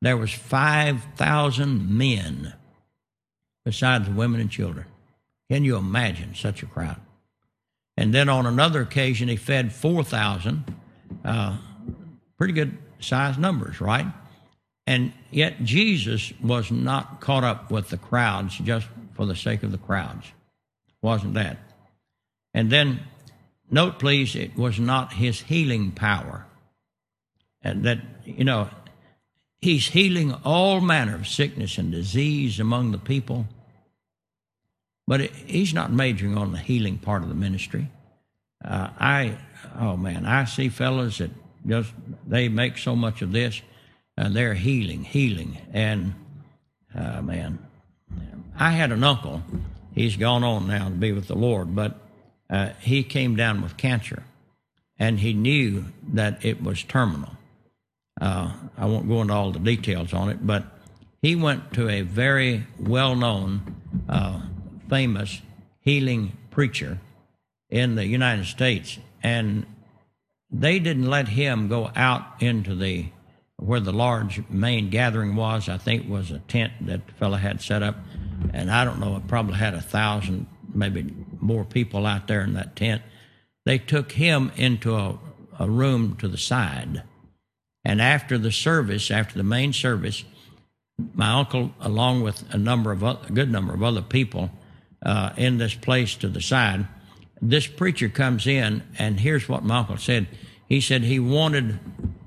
there 0.00 0.16
was 0.16 0.32
5,000 0.32 1.96
men 1.96 2.54
besides 3.64 4.08
women 4.08 4.40
and 4.40 4.50
children. 4.50 4.86
Can 5.50 5.64
you 5.64 5.76
imagine 5.76 6.34
such 6.34 6.62
a 6.62 6.66
crowd? 6.66 7.00
And 7.96 8.14
then 8.14 8.28
on 8.28 8.46
another 8.46 8.80
occasion, 8.80 9.28
he 9.28 9.36
fed 9.36 9.72
4,000. 9.72 10.64
Uh, 11.24 11.58
pretty 12.38 12.54
good 12.54 12.78
sized 13.00 13.38
numbers, 13.38 13.80
right? 13.80 14.06
And 14.86 15.12
yet 15.30 15.62
Jesus 15.62 16.32
was 16.42 16.70
not 16.70 17.20
caught 17.20 17.44
up 17.44 17.70
with 17.70 17.90
the 17.90 17.98
crowds 17.98 18.56
just 18.58 18.86
for 19.12 19.26
the 19.26 19.36
sake 19.36 19.62
of 19.62 19.70
the 19.70 19.78
crowds. 19.78 20.26
Wasn't 21.02 21.34
that? 21.34 21.58
And 22.54 22.70
then 22.70 23.00
note, 23.70 23.98
please, 23.98 24.34
it 24.34 24.56
was 24.56 24.78
not 24.78 25.14
his 25.14 25.40
healing 25.42 25.92
power. 25.92 26.46
And 27.62 27.84
that, 27.84 27.98
you 28.24 28.44
know, 28.44 28.70
he's 29.60 29.88
healing 29.88 30.34
all 30.44 30.80
manner 30.80 31.14
of 31.14 31.28
sickness 31.28 31.78
and 31.78 31.92
disease 31.92 32.58
among 32.58 32.92
the 32.92 32.98
people. 32.98 33.46
But 35.06 35.22
it, 35.22 35.32
he's 35.32 35.74
not 35.74 35.92
majoring 35.92 36.36
on 36.36 36.52
the 36.52 36.58
healing 36.58 36.98
part 36.98 37.22
of 37.22 37.28
the 37.28 37.34
ministry. 37.34 37.90
Uh, 38.64 38.90
I, 38.98 39.38
oh 39.78 39.96
man, 39.96 40.26
I 40.26 40.44
see 40.44 40.68
fellows 40.68 41.18
that 41.18 41.30
just, 41.66 41.92
they 42.26 42.48
make 42.48 42.78
so 42.78 42.96
much 42.96 43.22
of 43.22 43.32
this 43.32 43.60
and 44.16 44.34
they're 44.34 44.54
healing, 44.54 45.04
healing. 45.04 45.58
And, 45.72 46.14
uh, 46.94 47.22
man, 47.22 47.58
I 48.58 48.72
had 48.72 48.92
an 48.92 49.04
uncle. 49.04 49.42
He's 49.94 50.16
gone 50.16 50.44
on 50.44 50.68
now 50.68 50.88
to 50.88 50.94
be 50.94 51.12
with 51.12 51.26
the 51.26 51.34
Lord, 51.34 51.74
but 51.74 51.98
uh, 52.50 52.70
he 52.80 53.02
came 53.02 53.36
down 53.36 53.62
with 53.62 53.76
cancer, 53.76 54.24
and 54.98 55.20
he 55.20 55.32
knew 55.32 55.86
that 56.12 56.44
it 56.44 56.62
was 56.62 56.82
terminal. 56.82 57.30
Uh, 58.20 58.52
I 58.76 58.86
won't 58.86 59.08
go 59.08 59.22
into 59.22 59.32
all 59.32 59.52
the 59.52 59.58
details 59.58 60.12
on 60.12 60.28
it, 60.28 60.46
but 60.46 60.64
he 61.22 61.36
went 61.36 61.72
to 61.74 61.88
a 61.88 62.02
very 62.02 62.66
well-known, 62.78 63.76
uh, 64.08 64.40
famous 64.88 65.40
healing 65.80 66.36
preacher 66.50 66.98
in 67.70 67.94
the 67.94 68.06
United 68.06 68.46
States, 68.46 68.98
and 69.22 69.64
they 70.50 70.78
didn't 70.78 71.08
let 71.08 71.28
him 71.28 71.68
go 71.68 71.90
out 71.94 72.42
into 72.42 72.74
the 72.74 73.06
where 73.56 73.80
the 73.80 73.92
large 73.92 74.42
main 74.48 74.88
gathering 74.88 75.36
was. 75.36 75.68
I 75.68 75.76
think 75.76 76.08
was 76.08 76.30
a 76.30 76.38
tent 76.38 76.72
that 76.86 77.06
the 77.06 77.12
fellow 77.12 77.36
had 77.36 77.60
set 77.60 77.82
up 77.82 77.96
and 78.52 78.70
I 78.70 78.84
don't 78.84 79.00
know, 79.00 79.16
it 79.16 79.26
probably 79.28 79.56
had 79.56 79.74
a 79.74 79.80
thousand, 79.80 80.46
maybe 80.72 81.14
more 81.40 81.64
people 81.64 82.06
out 82.06 82.26
there 82.28 82.42
in 82.42 82.54
that 82.54 82.76
tent. 82.76 83.02
They 83.64 83.78
took 83.78 84.12
him 84.12 84.52
into 84.56 84.94
a, 84.94 85.18
a 85.58 85.68
room 85.68 86.16
to 86.16 86.28
the 86.28 86.38
side. 86.38 87.02
And 87.84 88.00
after 88.00 88.38
the 88.38 88.52
service, 88.52 89.10
after 89.10 89.36
the 89.36 89.44
main 89.44 89.72
service, 89.72 90.24
my 91.14 91.32
uncle, 91.32 91.72
along 91.80 92.22
with 92.22 92.44
a 92.52 92.58
number 92.58 92.92
of 92.92 93.02
a 93.02 93.18
good 93.32 93.50
number 93.50 93.72
of 93.72 93.82
other 93.82 94.02
people 94.02 94.50
uh, 95.04 95.30
in 95.36 95.58
this 95.58 95.74
place 95.74 96.14
to 96.16 96.28
the 96.28 96.42
side, 96.42 96.86
this 97.40 97.66
preacher 97.66 98.08
comes 98.08 98.46
in, 98.46 98.82
and 98.98 99.20
here's 99.20 99.48
what 99.48 99.64
my 99.64 99.78
uncle 99.78 99.96
said. 99.96 100.28
He 100.68 100.80
said 100.80 101.02
he 101.02 101.18
wanted 101.18 101.78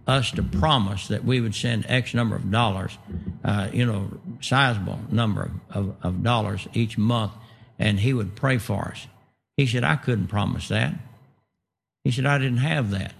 us 0.07 0.31
to 0.31 0.43
promise 0.43 1.07
that 1.07 1.23
we 1.23 1.39
would 1.39 1.55
send 1.55 1.85
X 1.87 2.13
number 2.13 2.35
of 2.35 2.51
dollars, 2.51 2.97
uh, 3.43 3.69
you 3.71 3.85
know, 3.85 4.09
sizable 4.41 4.99
number 5.09 5.51
of, 5.69 5.77
of, 5.77 5.95
of 6.01 6.23
dollars 6.23 6.67
each 6.73 6.97
month, 6.97 7.31
and 7.83 7.99
he 7.99 8.13
would 8.13 8.33
pray 8.33 8.57
for 8.57 8.93
us. 8.93 9.07
He 9.57 9.67
said, 9.67 9.83
I 9.83 9.97
couldn't 9.97 10.27
promise 10.27 10.69
that. 10.69 10.93
He 12.05 12.11
said, 12.11 12.25
I 12.25 12.37
didn't 12.37 12.59
have 12.59 12.91
that. 12.91 13.13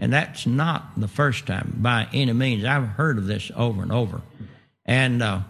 And 0.00 0.12
that's 0.12 0.48
not 0.48 1.00
the 1.00 1.06
first 1.06 1.46
time 1.46 1.76
by 1.76 2.08
any 2.12 2.32
means. 2.32 2.64
I've 2.64 2.88
heard 2.88 3.18
of 3.18 3.28
this 3.28 3.52
over 3.54 3.82
and 3.82 3.92
over. 3.92 4.20
And 4.84 5.22
uh, 5.22 5.42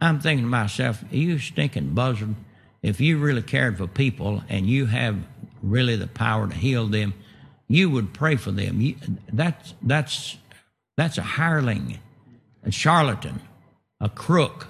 I'm 0.00 0.18
thinking 0.18 0.46
to 0.46 0.50
myself, 0.50 1.04
you 1.12 1.38
stinking 1.38 1.90
buzzard, 1.90 2.34
if 2.82 3.00
you 3.00 3.18
really 3.18 3.42
cared 3.42 3.78
for 3.78 3.86
people 3.86 4.42
and 4.48 4.66
you 4.66 4.86
have 4.86 5.24
really 5.62 5.94
the 5.94 6.08
power 6.08 6.48
to 6.48 6.54
heal 6.54 6.88
them, 6.88 7.14
you 7.68 7.88
would 7.88 8.12
pray 8.12 8.34
for 8.34 8.50
them. 8.50 8.80
You, 8.80 8.96
that's, 9.32 9.74
that's, 9.80 10.38
that's 10.96 11.18
a 11.18 11.22
hireling, 11.22 12.00
a 12.64 12.72
charlatan, 12.72 13.40
a 14.00 14.08
crook 14.08 14.66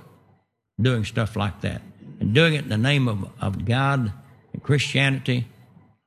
doing 0.78 1.06
stuff 1.06 1.34
like 1.34 1.62
that. 1.62 1.80
And 2.20 2.34
doing 2.34 2.54
it 2.54 2.64
in 2.64 2.68
the 2.68 2.78
name 2.78 3.08
of, 3.08 3.28
of 3.40 3.64
God 3.64 4.12
and 4.52 4.62
Christianity, 4.62 5.46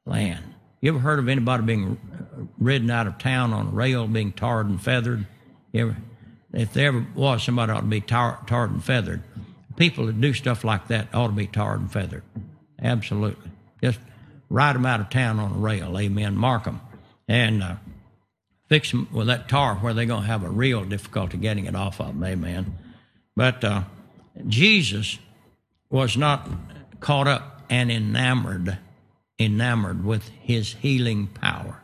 land. 0.05 0.43
You 0.81 0.91
ever 0.91 0.99
heard 0.99 1.19
of 1.19 1.27
anybody 1.27 1.63
being 1.63 1.97
ridden 2.59 2.89
out 2.89 3.07
of 3.07 3.17
town 3.17 3.53
on 3.53 3.67
a 3.67 3.71
rail, 3.71 4.07
being 4.07 4.31
tarred 4.31 4.67
and 4.67 4.81
feathered? 4.81 5.25
Ever, 5.73 5.97
if 6.53 6.73
there 6.73 6.87
ever 6.87 7.05
was, 7.15 7.43
somebody 7.43 7.71
ought 7.71 7.81
to 7.81 7.87
be 7.87 8.01
tar, 8.01 8.39
tarred 8.47 8.71
and 8.71 8.83
feathered. 8.83 9.21
People 9.75 10.07
that 10.07 10.19
do 10.19 10.33
stuff 10.33 10.63
like 10.63 10.87
that 10.87 11.13
ought 11.13 11.27
to 11.27 11.33
be 11.33 11.47
tarred 11.47 11.81
and 11.81 11.91
feathered. 11.91 12.23
Absolutely. 12.81 13.51
Just 13.83 13.99
ride 14.49 14.75
them 14.75 14.85
out 14.85 14.99
of 14.99 15.09
town 15.09 15.39
on 15.39 15.51
a 15.51 15.57
rail. 15.57 15.97
Amen. 15.97 16.35
Mark 16.35 16.63
them 16.63 16.81
and 17.27 17.61
uh, 17.61 17.75
fix 18.69 18.91
them 18.91 19.07
with 19.11 19.27
that 19.27 19.49
tar 19.49 19.75
where 19.75 19.93
they're 19.93 20.05
going 20.05 20.21
to 20.21 20.27
have 20.27 20.43
a 20.43 20.49
real 20.49 20.83
difficulty 20.85 21.37
getting 21.37 21.65
it 21.65 21.75
off 21.75 21.99
of 21.99 22.07
them. 22.07 22.23
Amen. 22.23 22.77
But 23.35 23.63
uh, 23.63 23.83
Jesus 24.47 25.19
was 25.89 26.17
not 26.17 26.49
caught 26.99 27.27
up 27.27 27.61
and 27.69 27.91
enamored, 27.91 28.77
enamored 29.39 30.03
with 30.03 30.27
his 30.41 30.73
healing 30.73 31.27
power. 31.27 31.81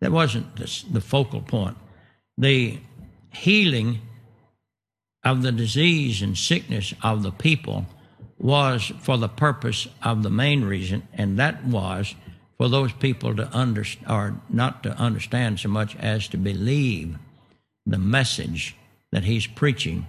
That 0.00 0.12
wasn't 0.12 0.56
the, 0.56 0.84
the 0.90 1.00
focal 1.00 1.42
point. 1.42 1.76
The 2.36 2.80
healing 3.30 4.00
of 5.24 5.42
the 5.42 5.52
disease 5.52 6.22
and 6.22 6.36
sickness 6.36 6.92
of 7.02 7.22
the 7.22 7.30
people 7.30 7.86
was 8.38 8.92
for 9.00 9.16
the 9.16 9.28
purpose 9.28 9.86
of 10.02 10.22
the 10.22 10.30
main 10.30 10.64
reason, 10.64 11.06
and 11.12 11.38
that 11.38 11.64
was 11.64 12.14
for 12.58 12.68
those 12.68 12.92
people 12.92 13.36
to 13.36 13.46
understand, 13.48 14.10
or 14.10 14.40
not 14.48 14.82
to 14.82 14.90
understand 14.96 15.60
so 15.60 15.68
much 15.68 15.94
as 15.96 16.26
to 16.28 16.36
believe 16.36 17.16
the 17.86 17.98
message 17.98 18.76
that 19.12 19.24
he's 19.24 19.46
preaching 19.46 20.06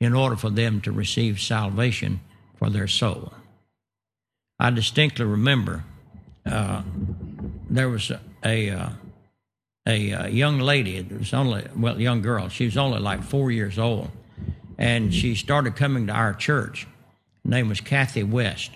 in 0.00 0.14
order 0.14 0.36
for 0.36 0.50
them 0.50 0.80
to 0.80 0.92
receive 0.92 1.40
salvation 1.40 2.20
for 2.56 2.70
their 2.70 2.88
soul. 2.88 3.32
I 4.58 4.70
distinctly 4.70 5.24
remember 5.24 5.84
uh, 6.46 6.82
there 7.68 7.88
was 7.88 8.10
a, 8.10 8.20
a, 8.44 8.70
uh, 8.70 8.88
a, 9.86 10.10
a 10.10 10.28
young 10.28 10.58
lady, 10.58 10.96
it 10.96 11.10
was 11.12 11.32
only, 11.32 11.64
well, 11.76 12.00
young 12.00 12.22
girl, 12.22 12.48
she 12.48 12.64
was 12.64 12.76
only 12.76 12.98
like 12.98 13.22
four 13.22 13.50
years 13.50 13.78
old, 13.78 14.10
and 14.78 15.12
she 15.14 15.34
started 15.34 15.76
coming 15.76 16.06
to 16.06 16.12
our 16.12 16.34
church. 16.34 16.86
Her 17.44 17.50
name 17.50 17.68
was 17.68 17.80
Kathy 17.80 18.22
West 18.22 18.70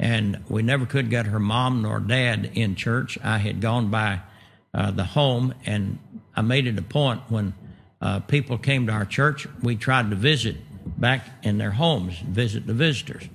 and 0.00 0.42
we 0.48 0.62
never 0.62 0.86
could 0.86 1.10
get 1.10 1.26
her 1.26 1.40
mom 1.40 1.82
nor 1.82 1.98
dad 1.98 2.52
in 2.54 2.76
church. 2.76 3.18
I 3.22 3.38
had 3.38 3.60
gone 3.60 3.90
by 3.90 4.20
uh, 4.72 4.90
the 4.90 5.04
home, 5.04 5.54
and 5.66 5.98
I 6.36 6.42
made 6.42 6.66
it 6.66 6.78
a 6.78 6.82
point 6.82 7.22
when 7.28 7.54
uh, 8.00 8.20
people 8.20 8.58
came 8.58 8.86
to 8.86 8.92
our 8.92 9.04
church, 9.04 9.46
we 9.62 9.76
tried 9.76 10.10
to 10.10 10.16
visit 10.16 10.56
back 10.98 11.26
in 11.42 11.58
their 11.58 11.72
homes, 11.72 12.18
visit 12.18 12.66
the 12.66 12.74
visitors. 12.74 13.28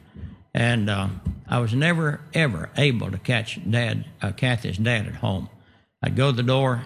And 0.54 0.90
uh, 0.90 1.10
I 1.48 1.60
was 1.60 1.74
never, 1.74 2.22
ever 2.34 2.70
able 2.78 3.12
to 3.12 3.18
catch 3.18 3.60
dad, 3.70 4.06
uh, 4.22 4.32
Kathy's 4.32 4.78
dad 4.78 5.08
at 5.08 5.16
home. 5.16 5.50
I'd 6.02 6.16
go 6.16 6.32
to 6.32 6.38
the 6.38 6.44
door, 6.44 6.84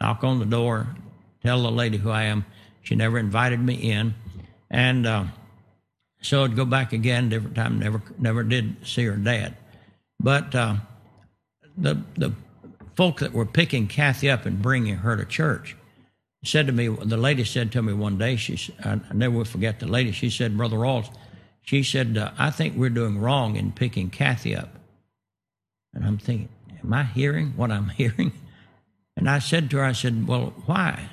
knock 0.00 0.22
on 0.24 0.38
the 0.38 0.46
door, 0.46 0.88
tell 1.42 1.62
the 1.62 1.70
lady 1.70 1.98
who 1.98 2.10
I 2.10 2.24
am. 2.24 2.44
She 2.82 2.94
never 2.94 3.18
invited 3.18 3.60
me 3.60 3.74
in. 3.74 4.14
And 4.70 5.06
uh, 5.06 5.24
so 6.22 6.44
I'd 6.44 6.56
go 6.56 6.64
back 6.64 6.92
again, 6.92 7.28
different 7.28 7.56
time. 7.56 7.78
Never, 7.78 8.02
never 8.18 8.42
did 8.42 8.86
see 8.86 9.04
her 9.04 9.16
dad. 9.16 9.56
But 10.20 10.54
uh, 10.54 10.76
the 11.76 12.02
the 12.16 12.32
folk 12.94 13.20
that 13.20 13.32
were 13.32 13.46
picking 13.46 13.86
Kathy 13.86 14.30
up 14.30 14.44
and 14.44 14.60
bringing 14.60 14.96
her 14.96 15.16
to 15.16 15.24
church 15.24 15.76
said 16.44 16.66
to 16.66 16.72
me, 16.72 16.88
the 16.88 17.16
lady 17.16 17.44
said 17.44 17.72
to 17.72 17.82
me 17.82 17.92
one 17.92 18.18
day, 18.18 18.36
she 18.36 18.72
I 18.84 19.00
never 19.12 19.36
will 19.36 19.44
forget 19.44 19.80
the 19.80 19.86
lady. 19.86 20.12
She 20.12 20.30
said, 20.30 20.56
Brother 20.56 20.76
Rawls, 20.76 21.10
she 21.62 21.82
said, 21.82 22.16
uh, 22.16 22.30
I 22.38 22.50
think 22.50 22.76
we're 22.76 22.90
doing 22.90 23.18
wrong 23.18 23.56
in 23.56 23.72
picking 23.72 24.10
Kathy 24.10 24.56
up. 24.56 24.70
And 25.92 26.04
I'm 26.04 26.18
thinking, 26.18 26.48
am 26.82 26.92
I 26.92 27.04
hearing 27.04 27.52
what 27.56 27.70
I'm 27.70 27.88
hearing? 27.90 28.32
And 29.16 29.28
I 29.28 29.38
said 29.38 29.70
to 29.70 29.78
her, 29.78 29.84
I 29.84 29.92
said, 29.92 30.26
well, 30.26 30.54
why? 30.66 31.10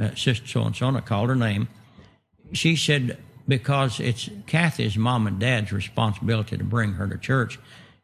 Uh, 0.00 0.14
Sister 0.14 0.46
so 0.46 0.62
and 0.62 0.76
so, 0.76 0.88
and 0.88 0.96
I 0.96 1.00
called 1.00 1.28
her 1.28 1.34
name. 1.34 1.68
She 2.52 2.76
said, 2.76 3.18
because 3.48 3.98
it's 3.98 4.28
Kathy's 4.46 4.96
mom 4.96 5.26
and 5.26 5.38
dad's 5.40 5.72
responsibility 5.72 6.56
to 6.56 6.64
bring 6.64 6.92
her 6.92 7.08
to 7.08 7.18
church, 7.18 7.58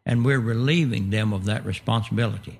and 0.06 0.24
we're 0.24 0.40
relieving 0.40 1.10
them 1.10 1.32
of 1.32 1.44
that 1.44 1.64
responsibility. 1.64 2.58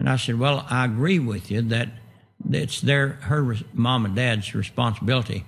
And 0.00 0.08
I 0.08 0.16
said, 0.16 0.38
well, 0.38 0.66
I 0.68 0.86
agree 0.86 1.18
with 1.18 1.50
you 1.50 1.60
that 1.62 1.90
it's 2.50 2.80
their 2.80 3.08
her 3.08 3.56
mom 3.72 4.04
and 4.04 4.16
dad's 4.16 4.54
responsibility 4.54 5.44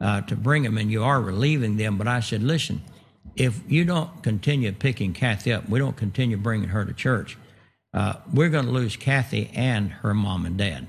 uh, 0.00 0.20
to 0.22 0.36
bring 0.36 0.62
them, 0.62 0.78
and 0.78 0.90
you 0.90 1.02
are 1.02 1.20
relieving 1.20 1.76
them. 1.76 1.98
But 1.98 2.08
I 2.08 2.20
said, 2.20 2.42
listen, 2.42 2.82
if 3.34 3.60
you 3.68 3.84
don't 3.84 4.22
continue 4.22 4.72
picking 4.72 5.12
Kathy 5.12 5.52
up, 5.52 5.68
we 5.68 5.78
don't 5.78 5.96
continue 5.96 6.36
bringing 6.36 6.70
her 6.70 6.84
to 6.84 6.92
church, 6.92 7.36
uh, 7.92 8.14
we're 8.32 8.48
going 8.48 8.66
to 8.66 8.72
lose 8.72 8.96
Kathy 8.96 9.50
and 9.54 9.90
her 9.90 10.14
mom 10.14 10.46
and 10.46 10.56
dad. 10.56 10.86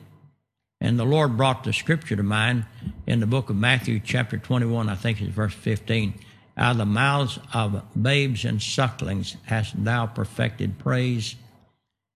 And 0.80 1.00
the 1.00 1.06
Lord 1.06 1.38
brought 1.38 1.64
the 1.64 1.74
scripture 1.74 2.16
to 2.16 2.24
mind 2.24 2.66
in 3.08 3.20
the 3.20 3.26
book 3.26 3.50
of 3.50 3.56
Matthew, 3.56 4.00
chapter 4.00 4.38
21, 4.38 4.90
I 4.90 4.96
think 4.96 5.22
it's 5.22 5.34
verse 5.34 5.54
15. 5.54 6.14
Out 6.56 6.72
of 6.72 6.78
the 6.78 6.86
mouths 6.86 7.40
of 7.54 7.84
babes 8.00 8.46
and 8.46 8.62
sucklings 8.62 9.38
hast 9.46 9.84
thou 9.84 10.06
perfected 10.06 10.78
praise. 10.80 11.36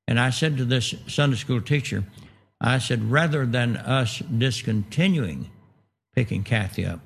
And 0.07 0.19
I 0.19 0.29
said 0.29 0.57
to 0.57 0.65
this 0.65 0.93
Sunday 1.07 1.37
school 1.37 1.61
teacher, 1.61 2.03
I 2.63 2.77
said, 2.77 3.09
rather 3.09 3.45
than 3.45 3.75
us 3.75 4.19
discontinuing 4.19 5.49
picking 6.13 6.43
Kathy 6.43 6.85
up, 6.85 6.99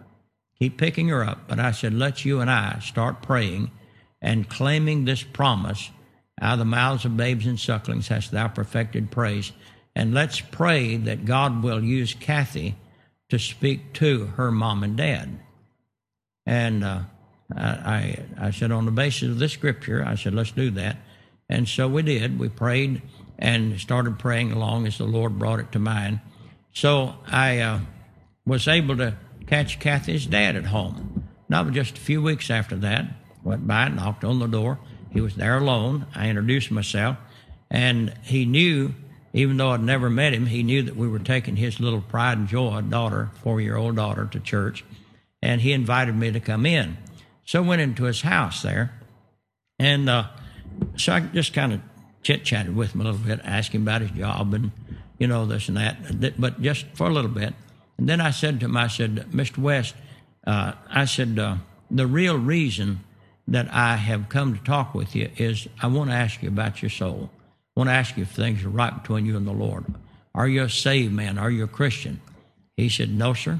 keep 0.60 0.78
picking 0.78 1.08
her 1.08 1.24
up, 1.24 1.48
but 1.48 1.60
I 1.60 1.72
said, 1.72 1.94
let 1.94 2.26
you 2.26 2.42
and 2.42 2.52
I 2.52 2.80
start 2.80 3.22
praying 3.22 3.72
and 4.22 4.50
claiming 4.50 5.06
this 5.06 5.24
promise 5.24 5.92
out 6.42 6.54
of 6.54 6.60
the 6.60 6.66
mouths 6.66 7.06
of 7.06 7.16
babes 7.16 7.46
and 7.46 7.58
sucklings 7.58 8.10
hast 8.10 8.32
thou 8.32 8.50
perfected 8.50 9.12
praise. 9.12 9.54
And 9.96 10.14
let's 10.14 10.42
pray 10.42 10.98
that 10.98 11.24
God 11.24 11.64
will 11.64 11.82
use 11.82 12.14
Kathy 12.14 12.76
to 13.30 13.40
speak 13.40 13.94
to 13.94 14.26
her 14.26 14.52
mom 14.52 14.84
and 14.84 14.98
dad. 14.98 15.40
And 16.46 16.84
uh, 16.84 17.00
I, 17.56 18.18
I 18.38 18.52
said, 18.52 18.72
on 18.72 18.86
the 18.86 18.92
basis 18.92 19.30
of 19.30 19.40
this 19.40 19.54
scripture, 19.54 20.04
I 20.06 20.16
said, 20.16 20.34
let's 20.34 20.52
do 20.52 20.70
that. 20.72 20.98
And 21.48 21.68
so 21.68 21.88
we 21.88 22.02
did. 22.02 22.40
We 22.40 22.50
prayed 22.50 23.02
and 23.38 23.80
started 23.80 24.20
praying 24.20 24.52
along 24.52 24.88
as 24.88 24.98
the 24.98 25.06
Lord 25.06 25.38
brought 25.38 25.60
it 25.60 25.72
to 25.74 25.80
mind. 25.80 26.20
So 26.74 27.16
I 27.28 27.60
uh, 27.60 27.80
was 28.46 28.68
able 28.68 28.98
to 28.98 29.16
catch 29.48 29.80
Kathy's 29.80 30.26
dad 30.26 30.56
at 30.56 30.66
home. 30.66 31.24
Not 31.48 31.72
just 31.72 31.98
a 31.98 32.02
few 32.02 32.22
weeks 32.22 32.50
after 32.50 32.76
that, 32.78 33.06
went 33.44 33.68
by, 33.68 33.88
knocked 33.90 34.24
on 34.24 34.40
the 34.40 34.48
door. 34.48 34.80
He 35.12 35.22
was 35.22 35.36
there 35.36 35.58
alone. 35.58 36.08
I 36.14 36.28
introduced 36.28 36.72
myself, 36.72 37.18
and 37.70 38.14
he 38.24 38.46
knew, 38.46 38.94
even 39.34 39.58
though 39.58 39.70
I'd 39.70 39.82
never 39.82 40.10
met 40.10 40.34
him, 40.34 40.48
he 40.48 40.64
knew 40.64 40.82
that 40.84 40.96
we 40.96 41.08
were 41.08 41.20
taking 41.20 41.56
his 41.56 41.80
little 41.80 42.02
pride 42.02 42.38
and 42.38 42.48
joy 42.48 42.82
daughter, 42.82 43.32
four 43.42 43.62
year 43.62 43.78
old 43.78 43.96
daughter, 43.96 44.26
to 44.26 44.40
church, 44.40 44.84
and 45.42 45.62
he 45.62 45.72
invited 45.72 46.16
me 46.16 46.32
to 46.32 46.40
come 46.40 46.66
in. 46.66 46.98
So 47.46 47.64
I 47.64 47.68
went 47.68 47.82
into 47.82 48.06
his 48.06 48.22
house 48.22 48.64
there, 48.64 49.00
and 49.80 50.10
uh, 50.10 50.28
so 50.98 51.14
I 51.14 51.20
just 51.22 51.54
kind 51.54 51.74
of 51.74 51.82
chit 52.26 52.44
chatted 52.44 52.76
with 52.76 52.96
him 52.96 53.02
a 53.02 53.04
little 53.04 53.20
bit, 53.20 53.40
asked 53.44 53.72
him 53.72 53.84
about 53.84 54.02
his 54.02 54.10
job 54.10 54.52
and, 54.56 54.72
you 55.20 55.28
know, 55.28 55.46
this 55.46 55.70
and 55.70 55.78
that, 55.78 56.40
but 56.42 56.60
just 56.60 56.88
for 56.96 57.08
a 57.08 57.14
little 57.14 57.30
bit. 57.30 57.54
And 58.00 58.10
then 58.10 58.20
I 58.20 58.32
said 58.32 58.60
to 58.60 58.66
him, 58.66 58.76
I 58.76 58.88
said, 58.88 59.16
Mr. 59.32 59.60
West, 59.60 59.94
uh, 60.48 60.74
I 60.90 61.06
said, 61.06 61.38
uh, 61.38 61.58
the 61.92 62.08
real 62.08 62.36
reason 62.36 63.02
that 63.48 63.72
I 63.72 63.98
have 63.98 64.28
come 64.28 64.58
to 64.58 64.64
talk 64.64 64.96
with 64.96 65.16
you 65.16 65.30
is 65.38 65.68
I 65.84 65.88
want 65.88 66.10
to 66.10 66.16
ask 66.16 66.42
you 66.42 66.50
about 66.50 66.82
your 66.82 66.90
soul. 66.90 67.30
I 67.78 67.80
want 67.80 67.90
to 67.90 67.94
ask 67.94 68.18
you 68.18 68.24
if 68.24 68.32
things 68.32 68.64
are 68.64 68.70
right 68.70 69.02
between 69.02 69.28
you 69.28 69.38
and 69.38 69.46
the 69.46 69.52
Lord. 69.52 69.86
Are 70.34 70.48
you 70.48 70.64
a 70.64 70.70
saved 70.70 71.14
man? 71.14 71.38
Are 71.38 71.52
you 71.52 71.64
a 71.64 71.68
Christian? 71.68 72.22
He 72.76 72.90
said, 72.90 73.12
No, 73.12 73.36
sir. 73.36 73.60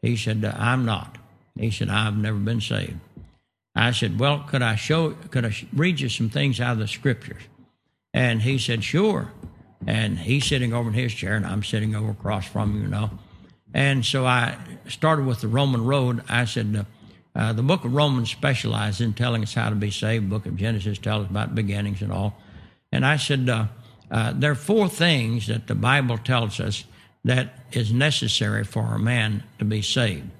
He 0.00 0.16
said, 0.16 0.42
I'm 0.42 0.86
not. 0.86 1.18
He 1.58 1.70
said, 1.70 1.90
I've 1.90 2.16
never 2.16 2.38
been 2.38 2.62
saved. 2.62 2.98
I 3.74 3.90
said, 3.90 4.18
Well, 4.18 4.44
could 4.48 4.62
I 4.62 4.76
show, 4.76 5.10
could 5.30 5.44
I 5.44 5.54
read 5.74 6.00
you 6.00 6.08
some 6.08 6.30
things 6.30 6.60
out 6.60 6.72
of 6.72 6.78
the 6.78 6.88
scriptures? 6.88 7.42
And 8.16 8.40
he 8.40 8.56
said, 8.56 8.82
Sure. 8.82 9.30
And 9.86 10.18
he's 10.18 10.46
sitting 10.46 10.72
over 10.72 10.88
in 10.88 10.94
his 10.94 11.12
chair, 11.12 11.34
and 11.34 11.44
I'm 11.44 11.62
sitting 11.62 11.94
over 11.94 12.10
across 12.10 12.46
from 12.46 12.72
him, 12.72 12.82
you 12.82 12.88
know. 12.88 13.10
And 13.74 14.06
so 14.06 14.24
I 14.24 14.56
started 14.88 15.26
with 15.26 15.42
the 15.42 15.48
Roman 15.48 15.84
road. 15.84 16.22
I 16.28 16.46
said, 16.46 16.86
uh, 17.34 17.52
the 17.52 17.62
book 17.62 17.84
of 17.84 17.94
Romans 17.94 18.30
specializes 18.30 19.02
in 19.02 19.12
telling 19.12 19.42
us 19.42 19.52
how 19.52 19.68
to 19.68 19.76
be 19.76 19.90
saved. 19.90 20.24
The 20.24 20.30
book 20.30 20.46
of 20.46 20.56
Genesis 20.56 20.96
tells 20.96 21.24
us 21.24 21.30
about 21.30 21.54
beginnings 21.54 22.00
and 22.00 22.10
all. 22.10 22.40
And 22.90 23.04
I 23.04 23.18
said, 23.18 23.50
uh, 23.50 23.66
there 24.34 24.52
are 24.52 24.56
four 24.56 24.88
things 24.88 25.46
that 25.48 25.66
the 25.66 25.74
Bible 25.74 26.16
tells 26.16 26.58
us 26.58 26.84
that 27.24 27.66
is 27.70 27.92
necessary 27.92 28.64
for 28.64 28.94
a 28.94 28.98
man 28.98 29.42
to 29.58 29.66
be 29.66 29.82
saved. 29.82 30.30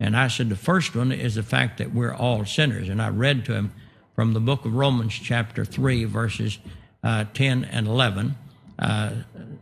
And 0.00 0.16
I 0.16 0.28
said, 0.28 0.48
the 0.48 0.56
first 0.56 0.96
one 0.96 1.12
is 1.12 1.34
the 1.34 1.42
fact 1.42 1.76
that 1.76 1.92
we're 1.92 2.14
all 2.14 2.46
sinners. 2.46 2.88
And 2.88 3.02
I 3.02 3.10
read 3.10 3.44
to 3.44 3.52
him 3.52 3.72
from 4.14 4.32
the 4.32 4.40
book 4.40 4.64
of 4.64 4.74
Romans, 4.74 5.12
chapter 5.12 5.66
3, 5.66 6.04
verses 6.04 6.58
uh, 7.02 7.24
10 7.34 7.64
and 7.64 7.86
11. 7.86 8.36
Uh, 8.78 9.12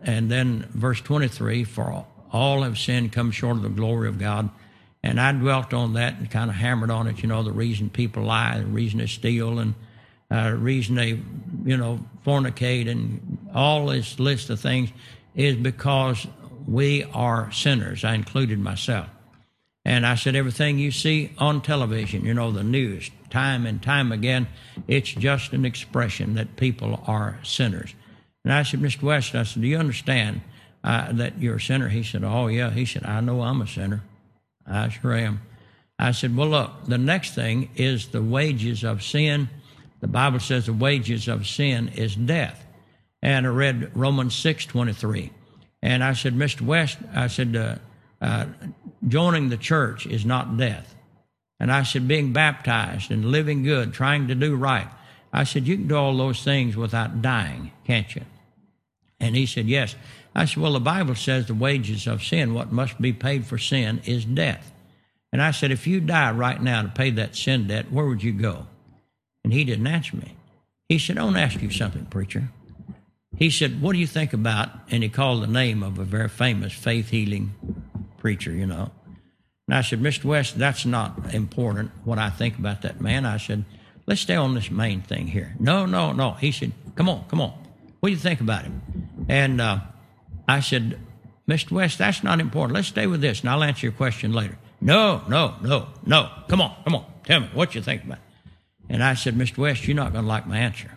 and 0.03 0.31
then 0.31 0.69
verse 0.73 1.01
23 1.01 1.65
for 1.65 2.05
all 2.33 2.63
have 2.63 2.79
sinned, 2.79 3.13
come 3.13 3.31
short 3.31 3.57
of 3.57 3.63
the 3.63 3.69
glory 3.69 4.09
of 4.09 4.19
God. 4.19 4.51
And 5.03 5.21
I 5.21 5.33
dwelt 5.33 5.73
on 5.73 5.95
that 5.95 6.19
and 6.19 6.31
kind 6.31 6.51
of 6.51 6.57
hammered 6.57 6.91
on 6.91 7.07
it, 7.07 7.23
you 7.23 7.29
know, 7.29 7.43
the 7.43 7.53
reason 7.53 7.91
people 7.91 8.25
lie, 8.25 8.59
the 8.59 8.67
reason 8.67 8.99
they 8.99 9.07
steal, 9.07 9.59
and 9.59 9.75
uh, 10.31 10.53
reason 10.57 10.97
they, 10.97 11.21
you 11.65 11.77
know, 11.77 12.01
fornicate, 12.27 12.91
and 12.91 13.39
all 13.55 13.87
this 13.87 14.19
list 14.19 14.51
of 14.51 14.59
things 14.59 14.91
is 15.37 15.55
because 15.57 16.27
we 16.67 17.05
are 17.15 17.53
sinners. 17.53 18.05
I 18.05 18.15
included 18.15 18.59
myself. 18.59 19.09
And 19.85 20.05
I 20.05 20.17
said, 20.17 20.35
everything 20.35 20.81
you 20.81 20.91
see 20.91 21.31
on 21.39 21.63
television, 21.63 22.25
you 22.25 22.35
know, 22.35 22.51
the 22.51 22.65
news, 22.65 23.09
time 23.31 23.67
and 23.67 23.83
time 23.83 24.13
again, 24.13 24.47
it's 24.87 25.11
just 25.11 25.53
an 25.53 25.65
expression 25.65 26.35
that 26.35 26.57
people 26.57 27.03
are 27.07 27.39
sinners. 27.43 27.95
And 28.45 28.53
I 28.53 28.63
said, 28.63 28.81
Mr. 28.81 29.03
West, 29.03 29.35
I 29.35 29.43
said, 29.43 29.63
do 29.63 29.69
you 29.69 29.79
understand 29.79 30.41
uh, 30.85 31.13
that 31.13 31.39
you're 31.39 31.57
a 31.57 31.61
sinner? 31.61 31.89
He 31.89 32.03
said, 32.03 32.25
oh, 32.25 32.47
yeah. 32.47 32.71
He 32.71 32.85
said, 32.85 33.05
I 33.05 33.21
know 33.21 33.43
I'm 33.43 33.61
a 33.61 33.67
sinner. 33.67 34.03
I 34.67 34.89
sure 34.89 35.15
am. 35.15 35.43
I 35.99 36.13
said, 36.13 36.37
well, 36.37 36.49
look, 36.49 36.87
the 36.87 36.99
next 36.99 37.35
thing 37.35 37.71
is 37.77 38.09
the 38.09 38.23
wages 38.23 38.85
of 38.85 39.03
sin. 39.03 39.49
The 40.01 40.09
Bible 40.09 40.41
says 40.41 40.67
the 40.67 40.73
wages 40.73 41.29
of 41.29 41.47
sin 41.47 41.89
is 41.89 42.15
death. 42.15 42.65
And 43.23 43.47
I 43.47 43.51
read 43.51 43.97
Romans 43.97 44.35
6 44.37 44.67
23. 44.67 45.33
And 45.83 46.05
I 46.05 46.13
said, 46.13 46.35
Mr. 46.35 46.63
West, 46.63 46.99
I 47.15 47.29
said, 47.29 47.57
uh, 47.57 47.77
uh, 48.21 48.47
joining 49.07 49.49
the 49.49 49.57
church 49.57 50.07
is 50.07 50.25
not 50.25 50.57
death. 50.57 50.96
And 51.59 51.73
I 51.73 51.83
said, 51.83 52.07
being 52.07 52.33
baptized 52.33 53.11
and 53.11 53.25
living 53.25 53.63
good, 53.63 53.93
trying 53.93 54.29
to 54.29 54.35
do 54.35 54.57
right. 54.57 54.89
I 55.33 55.45
said, 55.45 55.67
you 55.67 55.77
can 55.77 55.89
do 55.89 55.97
all 55.97 56.17
those 56.17 56.43
things 56.43 56.77
without 56.77 57.23
dying, 57.23 57.73
can't 57.85 58.15
you? 58.15 58.23
And 59.19 59.35
he 59.35 59.47
said, 59.47 59.67
yes. 59.67 59.97
I 60.35 60.45
said, 60.45 60.63
well, 60.63 60.75
the 60.75 60.81
Bible 60.81 61.15
says 61.15 61.47
the 61.47 61.55
wages 61.55 62.07
of 62.07 62.23
sin, 62.23 62.53
what 62.53 62.73
must 62.73 63.01
be 63.01 63.13
paid 63.13 63.47
for 63.47 63.57
sin, 63.57 64.03
is 64.05 64.25
death. 64.25 64.73
And 65.33 65.43
I 65.43 65.51
said, 65.51 65.71
if 65.71 65.87
you 65.87 66.01
die 66.01 66.31
right 66.31 66.63
now 66.63 66.83
to 66.83 66.89
pay 66.89 67.11
that 67.11 67.37
sin 67.37 67.69
debt, 67.69 67.91
where 67.91 68.07
would 68.07 68.23
you 68.23 68.33
go? 68.33 68.67
And 69.43 69.53
he 69.53 69.65
didn't 69.65 69.87
answer 69.87 70.17
me. 70.17 70.37
He 70.89 70.99
said, 70.99 71.19
I 71.19 71.25
want 71.25 71.37
to 71.37 71.43
ask 71.43 71.61
you 71.61 71.71
something, 71.71 72.07
preacher. 72.07 72.49
He 73.37 73.51
said, 73.51 73.83
What 73.83 73.93
do 73.93 73.99
you 73.99 74.07
think 74.07 74.33
about? 74.33 74.71
And 74.91 75.03
he 75.03 75.09
called 75.09 75.43
the 75.43 75.47
name 75.47 75.83
of 75.83 75.99
a 75.99 76.05
very 76.05 76.29
famous 76.29 76.73
faith 76.73 77.11
healing 77.11 77.55
preacher, 78.19 78.51
you 78.51 78.67
know. 78.67 78.91
And 79.69 79.75
I 79.75 79.83
said, 79.83 80.01
Mr. 80.01 80.25
West, 80.25 80.59
that's 80.59 80.87
not 80.87 81.35
important 81.35 81.91
what 82.05 82.19
I 82.19 82.31
think 82.31 82.59
about 82.59 82.83
that 82.83 83.01
man. 83.01 83.27
I 83.27 83.37
said, 83.39 83.65
let's 84.07 84.21
stay 84.21 84.37
on 84.37 84.55
this 84.55 84.71
main 84.71 85.03
thing 85.03 85.27
here. 85.27 85.55
No, 85.59 85.87
no, 85.87 86.13
no. 86.13 86.33
He 86.33 86.53
said, 86.53 86.73
come 86.95 87.09
on, 87.09 87.25
come 87.29 87.41
on. 87.41 87.53
What 88.01 88.11
do 88.11 88.13
you 88.13 88.19
think 88.19 88.41
about 88.41 88.65
him? 88.65 89.27
And 89.29 89.61
uh, 89.61 89.81
I 90.49 90.61
said, 90.61 91.01
Mr. 91.49 91.73
West, 91.73 91.99
that's 91.99 92.23
not 92.23 92.41
important. 92.41 92.75
Let's 92.75 92.89
stay 92.89 93.07
with 93.07 93.21
this, 93.21 93.41
and 93.41 93.51
I'll 93.51 93.63
answer 93.65 93.87
your 93.87 93.93
question 93.93 94.33
later. 94.33 94.59
No, 94.81 95.23
no, 95.29 95.55
no, 95.63 95.89
no. 96.05 96.31
Come 96.49 96.61
on, 96.61 96.77
come 96.85 96.95
on. 96.95 97.05
Tell 97.25 97.41
me 97.41 97.49
what 97.53 97.75
you 97.75 97.83
think 97.83 98.05
about 98.05 98.19
it. 98.19 98.25
And 98.89 99.03
I 99.03 99.15
said, 99.15 99.35
Mr. 99.35 99.59
West, 99.59 99.87
you're 99.87 99.97
not 99.97 100.13
going 100.13 100.25
to 100.25 100.29
like 100.29 100.47
my 100.47 100.59
answer. 100.59 100.93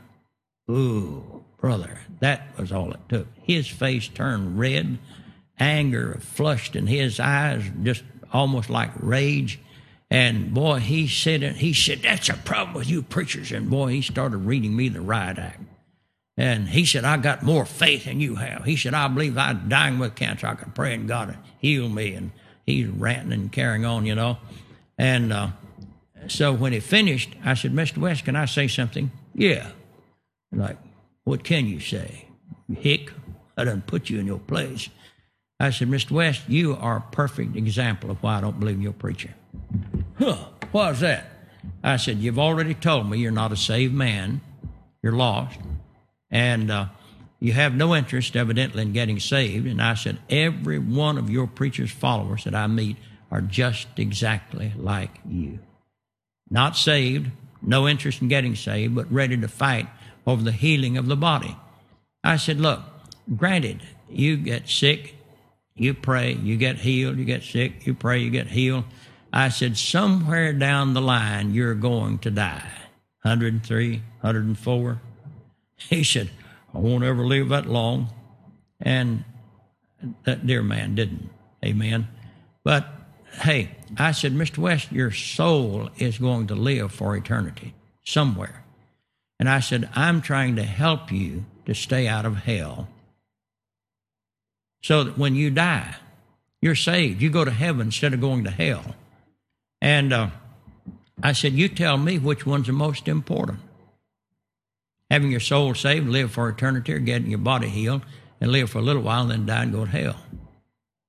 Ooh, 0.69 1.43
brother, 1.59 1.99
that 2.19 2.57
was 2.59 2.71
all 2.71 2.91
it 2.91 2.99
took. 3.09 3.27
His 3.41 3.67
face 3.67 4.07
turned 4.07 4.59
red, 4.59 4.99
anger 5.59 6.19
flushed 6.21 6.75
in 6.75 6.85
his 6.85 7.19
eyes, 7.19 7.63
just 7.81 8.03
almost 8.31 8.69
like 8.69 8.91
rage. 8.99 9.59
And 10.11 10.53
boy, 10.53 10.79
he 10.79 11.07
said, 11.07 11.41
he 11.41 11.73
said, 11.73 12.01
that's 12.01 12.29
a 12.29 12.33
problem 12.33 12.75
with 12.75 12.89
you 12.89 13.03
preachers. 13.03 13.51
And 13.51 13.69
boy, 13.69 13.87
he 13.91 14.01
started 14.01 14.37
reading 14.37 14.75
me 14.75 14.89
the 14.89 15.01
riot 15.01 15.37
act. 15.37 15.61
And 16.35 16.69
he 16.69 16.85
said, 16.85 17.03
I 17.03 17.17
got 17.17 17.43
more 17.43 17.65
faith 17.65 18.05
than 18.05 18.19
you 18.21 18.35
have. 18.35 18.63
He 18.63 18.77
said, 18.77 18.93
I 18.93 19.07
believe 19.09 19.37
I'm 19.37 19.67
dying 19.67 19.99
with 19.99 20.15
cancer. 20.15 20.47
I 20.47 20.55
could 20.55 20.73
pray 20.73 20.93
and 20.93 21.07
God 21.07 21.27
would 21.27 21.37
heal 21.59 21.89
me. 21.89 22.13
And 22.13 22.31
he's 22.65 22.87
ranting 22.87 23.33
and 23.33 23.51
carrying 23.51 23.85
on, 23.85 24.05
you 24.05 24.15
know. 24.15 24.37
And 24.97 25.33
uh, 25.33 25.49
so 26.27 26.53
when 26.53 26.73
he 26.73 26.79
finished, 26.79 27.35
I 27.43 27.55
said, 27.55 27.73
Mr. 27.73 27.97
West, 27.97 28.25
can 28.25 28.35
I 28.35 28.45
say 28.45 28.67
something? 28.67 29.11
Yeah. 29.33 29.71
Like, 30.51 30.77
what 31.25 31.43
can 31.43 31.67
you 31.67 31.79
say? 31.79 32.25
Hick, 32.73 33.11
I 33.57 33.65
done 33.65 33.83
put 33.85 34.09
you 34.09 34.19
in 34.19 34.25
your 34.25 34.39
place. 34.39 34.89
I 35.59 35.71
said, 35.71 35.89
Mr. 35.89 36.11
West, 36.11 36.43
you 36.47 36.75
are 36.75 36.97
a 36.97 37.11
perfect 37.11 37.55
example 37.55 38.11
of 38.11 38.23
why 38.23 38.37
I 38.37 38.41
don't 38.41 38.59
believe 38.59 38.75
in 38.75 38.81
your 38.81 38.93
preacher. 38.93 39.33
Huh, 40.17 40.37
why 40.71 40.91
is 40.91 41.01
that? 41.01 41.25
I 41.83 41.97
said, 41.97 42.19
You've 42.19 42.39
already 42.39 42.73
told 42.73 43.09
me 43.09 43.19
you're 43.19 43.31
not 43.31 43.51
a 43.51 43.57
saved 43.57 43.93
man, 43.93 44.41
you're 45.03 45.13
lost, 45.13 45.59
and 46.31 46.71
uh, 46.71 46.85
you 47.39 47.53
have 47.53 47.75
no 47.75 47.93
interest, 47.95 48.35
evidently, 48.35 48.83
in 48.83 48.93
getting 48.93 49.19
saved. 49.19 49.67
And 49.67 49.81
I 49.81 49.95
said, 49.95 50.19
Every 50.29 50.79
one 50.79 51.17
of 51.17 51.29
your 51.29 51.47
preacher's 51.47 51.91
followers 51.91 52.45
that 52.45 52.55
I 52.55 52.67
meet 52.67 52.97
are 53.31 53.41
just 53.41 53.87
exactly 53.97 54.73
like 54.77 55.19
you. 55.27 55.59
Not 56.49 56.77
saved, 56.77 57.31
no 57.61 57.87
interest 57.87 58.21
in 58.21 58.27
getting 58.27 58.55
saved, 58.55 58.95
but 58.95 59.11
ready 59.11 59.37
to 59.37 59.47
fight 59.47 59.87
over 60.25 60.41
the 60.41 60.51
healing 60.51 60.97
of 60.97 61.07
the 61.07 61.17
body. 61.17 61.57
I 62.23 62.37
said, 62.37 62.59
Look, 62.59 62.81
granted, 63.35 63.81
you 64.09 64.37
get 64.37 64.69
sick, 64.69 65.15
you 65.79 65.93
pray, 65.93 66.33
you 66.33 66.57
get 66.57 66.77
healed, 66.77 67.17
you 67.17 67.25
get 67.25 67.43
sick, 67.43 67.85
you 67.85 67.93
pray, 67.93 68.19
you 68.19 68.29
get 68.29 68.47
healed. 68.47 68.83
I 69.31 69.49
said, 69.49 69.77
somewhere 69.77 70.53
down 70.53 70.93
the 70.93 71.01
line, 71.01 71.53
you're 71.53 71.75
going 71.75 72.19
to 72.19 72.31
die. 72.31 72.71
103, 73.21 73.97
104. 74.21 75.01
He 75.77 76.03
said, 76.03 76.29
I 76.73 76.79
won't 76.79 77.03
ever 77.03 77.25
live 77.25 77.49
that 77.49 77.67
long. 77.67 78.09
And 78.81 79.23
that 80.23 80.47
dear 80.47 80.63
man 80.63 80.95
didn't. 80.95 81.29
Amen. 81.63 82.07
But 82.63 82.87
hey, 83.41 83.71
I 83.97 84.11
said, 84.11 84.33
Mr. 84.33 84.59
West, 84.59 84.91
your 84.91 85.11
soul 85.11 85.89
is 85.97 86.17
going 86.17 86.47
to 86.47 86.55
live 86.55 86.91
for 86.91 87.15
eternity 87.15 87.73
somewhere. 88.03 88.63
And 89.39 89.49
I 89.49 89.59
said, 89.59 89.89
I'm 89.95 90.21
trying 90.21 90.55
to 90.57 90.63
help 90.63 91.11
you 91.11 91.45
to 91.65 91.73
stay 91.73 92.07
out 92.07 92.25
of 92.25 92.37
hell 92.37 92.87
so 94.81 95.03
that 95.03 95.17
when 95.17 95.35
you 95.35 95.49
die, 95.49 95.95
you're 96.61 96.75
saved. 96.75 97.21
You 97.21 97.29
go 97.29 97.45
to 97.45 97.51
heaven 97.51 97.87
instead 97.87 98.13
of 98.13 98.21
going 98.21 98.43
to 98.43 98.51
hell. 98.51 98.95
And 99.81 100.11
uh, 100.11 100.29
I 101.21 101.33
said, 101.33 101.53
You 101.53 101.69
tell 101.69 101.97
me 101.97 102.17
which 102.17 102.45
one's 102.45 102.67
the 102.67 102.73
most 102.73 103.07
important. 103.07 103.59
Having 105.09 105.31
your 105.31 105.39
soul 105.39 105.73
saved, 105.73 106.07
live 106.07 106.31
for 106.31 106.49
eternity, 106.49 106.93
or 106.93 106.99
getting 106.99 107.29
your 107.29 107.39
body 107.39 107.67
healed 107.67 108.03
and 108.39 108.51
live 108.51 108.69
for 108.69 108.79
a 108.79 108.83
little 108.83 109.01
while 109.01 109.23
and 109.23 109.31
then 109.31 109.45
die 109.45 109.63
and 109.63 109.71
go 109.71 109.85
to 109.85 109.91
hell. 109.91 110.17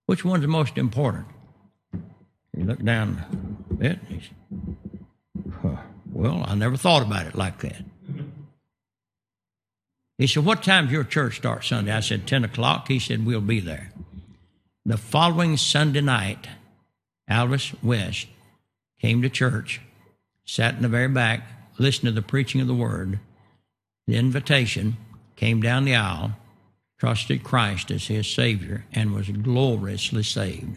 Which 0.07 0.25
one's 0.25 0.43
the 0.43 0.49
most 0.49 0.79
important? 0.79 1.27
He 2.57 2.63
looked 2.63 2.85
down 2.85 3.25
a 3.71 3.75
bit 3.75 3.99
and 4.09 4.21
he 4.21 4.27
said, 4.27 5.79
Well, 6.13 6.45
I 6.47 6.55
never 6.55 6.77
thought 6.77 7.03
about 7.03 7.27
it 7.27 7.35
like 7.35 7.61
that. 7.61 7.83
He 10.21 10.27
said, 10.27 10.45
What 10.45 10.63
time's 10.63 10.93
your 10.93 11.03
church 11.03 11.37
start 11.37 11.65
Sunday? 11.65 11.93
I 11.93 12.01
said, 12.01 12.27
10 12.27 12.45
o'clock. 12.45 12.89
He 12.89 12.99
said, 12.99 13.25
We'll 13.25 13.41
be 13.41 13.59
there. 13.59 13.91
The 14.85 14.99
following 14.99 15.57
Sunday 15.57 16.03
night, 16.03 16.47
Alvis 17.29 17.75
West 17.83 18.27
came 19.01 19.23
to 19.23 19.31
church, 19.31 19.81
sat 20.45 20.75
in 20.75 20.83
the 20.83 20.91
very 20.91 21.09
back, 21.09 21.47
listened 21.79 22.09
to 22.09 22.13
the 22.13 22.21
preaching 22.21 22.61
of 22.61 22.67
the 22.67 22.75
word, 22.75 23.19
the 24.07 24.17
invitation, 24.17 24.99
came 25.37 25.63
down 25.63 25.87
the 25.87 25.97
aisle, 25.97 26.33
trusted 26.99 27.43
Christ 27.43 27.91
as 27.91 28.09
his 28.09 28.29
Savior, 28.29 28.85
and 28.93 29.15
was 29.15 29.31
gloriously 29.31 30.23
saved. 30.23 30.77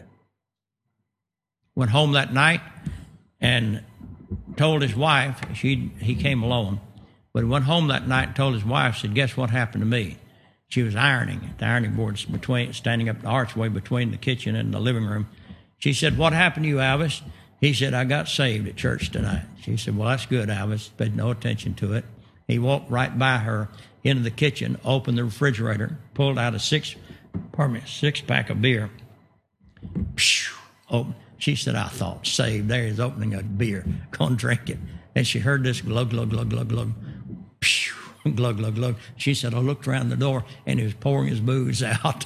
Went 1.74 1.90
home 1.90 2.12
that 2.12 2.32
night 2.32 2.62
and 3.42 3.84
told 4.56 4.80
his 4.80 4.96
wife, 4.96 5.38
she, 5.54 5.92
he 6.00 6.14
came 6.14 6.42
alone, 6.42 6.80
but 7.34 7.40
he 7.40 7.48
went 7.48 7.64
home 7.64 7.88
that 7.88 8.06
night 8.06 8.28
and 8.28 8.36
told 8.36 8.54
his 8.54 8.64
wife, 8.64 8.98
said, 8.98 9.12
Guess 9.14 9.36
what 9.36 9.50
happened 9.50 9.82
to 9.82 9.86
me? 9.86 10.16
She 10.68 10.82
was 10.82 10.94
ironing 10.94 11.48
at 11.50 11.58
the 11.58 11.66
ironing 11.66 11.94
board 11.94 12.24
between, 12.30 12.72
standing 12.72 13.08
up 13.08 13.20
the 13.20 13.28
archway 13.28 13.68
between 13.68 14.12
the 14.12 14.16
kitchen 14.16 14.54
and 14.54 14.72
the 14.72 14.78
living 14.78 15.04
room. 15.04 15.28
She 15.78 15.92
said, 15.92 16.16
What 16.16 16.32
happened 16.32 16.64
to 16.64 16.68
you, 16.68 16.76
Alvis? 16.76 17.22
He 17.60 17.74
said, 17.74 17.92
I 17.92 18.04
got 18.04 18.28
saved 18.28 18.68
at 18.68 18.76
church 18.76 19.10
tonight. 19.10 19.44
She 19.60 19.76
said, 19.76 19.96
Well, 19.96 20.08
that's 20.08 20.26
good, 20.26 20.48
Alvis. 20.48 20.90
Paid 20.96 21.16
no 21.16 21.32
attention 21.32 21.74
to 21.74 21.94
it. 21.94 22.04
He 22.46 22.60
walked 22.60 22.88
right 22.88 23.18
by 23.18 23.38
her 23.38 23.68
into 24.04 24.22
the 24.22 24.30
kitchen, 24.30 24.78
opened 24.84 25.18
the 25.18 25.24
refrigerator, 25.24 25.98
pulled 26.14 26.38
out 26.38 26.54
a 26.54 26.60
six, 26.60 26.94
pardon 27.50 27.74
me, 27.74 27.82
six 27.84 28.20
pack 28.20 28.48
of 28.48 28.62
beer. 28.62 28.90
Oh, 30.88 31.14
she 31.38 31.56
said, 31.56 31.74
I 31.74 31.88
thought, 31.88 32.26
saved. 32.26 32.68
There 32.68 32.84
he's 32.84 33.00
opening 33.00 33.34
a 33.34 33.42
beer. 33.42 33.84
Go 34.12 34.26
and 34.26 34.38
drink 34.38 34.70
it. 34.70 34.78
And 35.16 35.26
she 35.26 35.40
heard 35.40 35.64
this 35.64 35.80
glug, 35.80 36.10
glug, 36.10 36.30
glug, 36.30 36.50
glug, 36.50 36.68
glug. 36.68 36.92
Glug, 38.34 38.56
glug, 38.56 38.74
glug. 38.74 38.96
She 39.16 39.34
said, 39.34 39.52
I 39.52 39.58
looked 39.58 39.86
around 39.86 40.08
the 40.08 40.16
door 40.16 40.44
and 40.66 40.78
he 40.78 40.84
was 40.84 40.94
pouring 40.94 41.28
his 41.28 41.40
booze 41.40 41.82
out. 41.82 42.24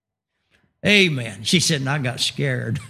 Amen. 0.86 1.44
She 1.44 1.60
said, 1.60 1.80
and 1.80 1.88
I 1.88 1.98
got 1.98 2.20
scared. 2.20 2.80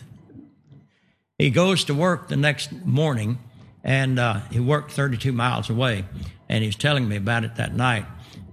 He 1.37 1.50
goes 1.50 1.83
to 1.87 1.94
work 1.94 2.29
the 2.29 2.37
next 2.37 2.70
morning, 2.85 3.40
and 3.83 4.20
uh, 4.20 4.40
he 4.53 4.61
worked 4.61 4.92
32 4.92 5.33
miles 5.33 5.68
away, 5.68 6.05
and 6.48 6.62
he 6.62 6.68
was 6.68 6.77
telling 6.77 7.09
me 7.09 7.16
about 7.16 7.42
it 7.42 7.57
that 7.57 7.74
night, 7.74 8.07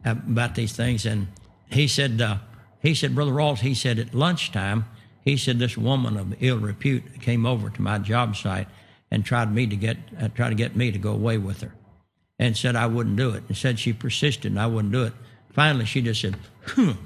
about 0.03 0.55
these 0.55 0.73
things. 0.73 1.05
And 1.05 1.27
he 1.69 1.87
said, 1.87 2.19
uh, 2.19 2.37
he 2.79 2.95
said, 2.95 3.13
Brother 3.13 3.33
Rawls, 3.33 3.59
he 3.59 3.75
said 3.75 3.99
at 3.99 4.15
lunchtime, 4.15 4.85
he 5.23 5.37
said 5.37 5.59
this 5.59 5.77
woman 5.77 6.17
of 6.17 6.35
ill 6.41 6.57
repute 6.57 7.21
came 7.21 7.45
over 7.45 7.69
to 7.69 7.81
my 7.81 7.99
job 7.99 8.35
site 8.35 8.67
and 9.11 9.23
tried 9.23 9.53
me 9.53 9.67
to 9.67 9.75
get 9.75 9.97
uh, 10.19 10.29
tried 10.29 10.49
to 10.49 10.55
get 10.55 10.75
me 10.75 10.91
to 10.91 10.97
go 10.97 11.11
away 11.11 11.37
with 11.37 11.61
her, 11.61 11.73
and 12.41 12.57
said 12.57 12.75
I 12.75 12.87
wouldn't 12.87 13.17
do 13.17 13.29
it, 13.29 13.43
and 13.47 13.55
said 13.55 13.79
she 13.79 13.93
persisted 13.93 14.51
and 14.51 14.59
I 14.59 14.65
wouldn't 14.65 14.91
do 14.91 15.03
it. 15.03 15.13
Finally, 15.53 15.85
she 15.85 16.01
just 16.01 16.19
said, 16.19 16.35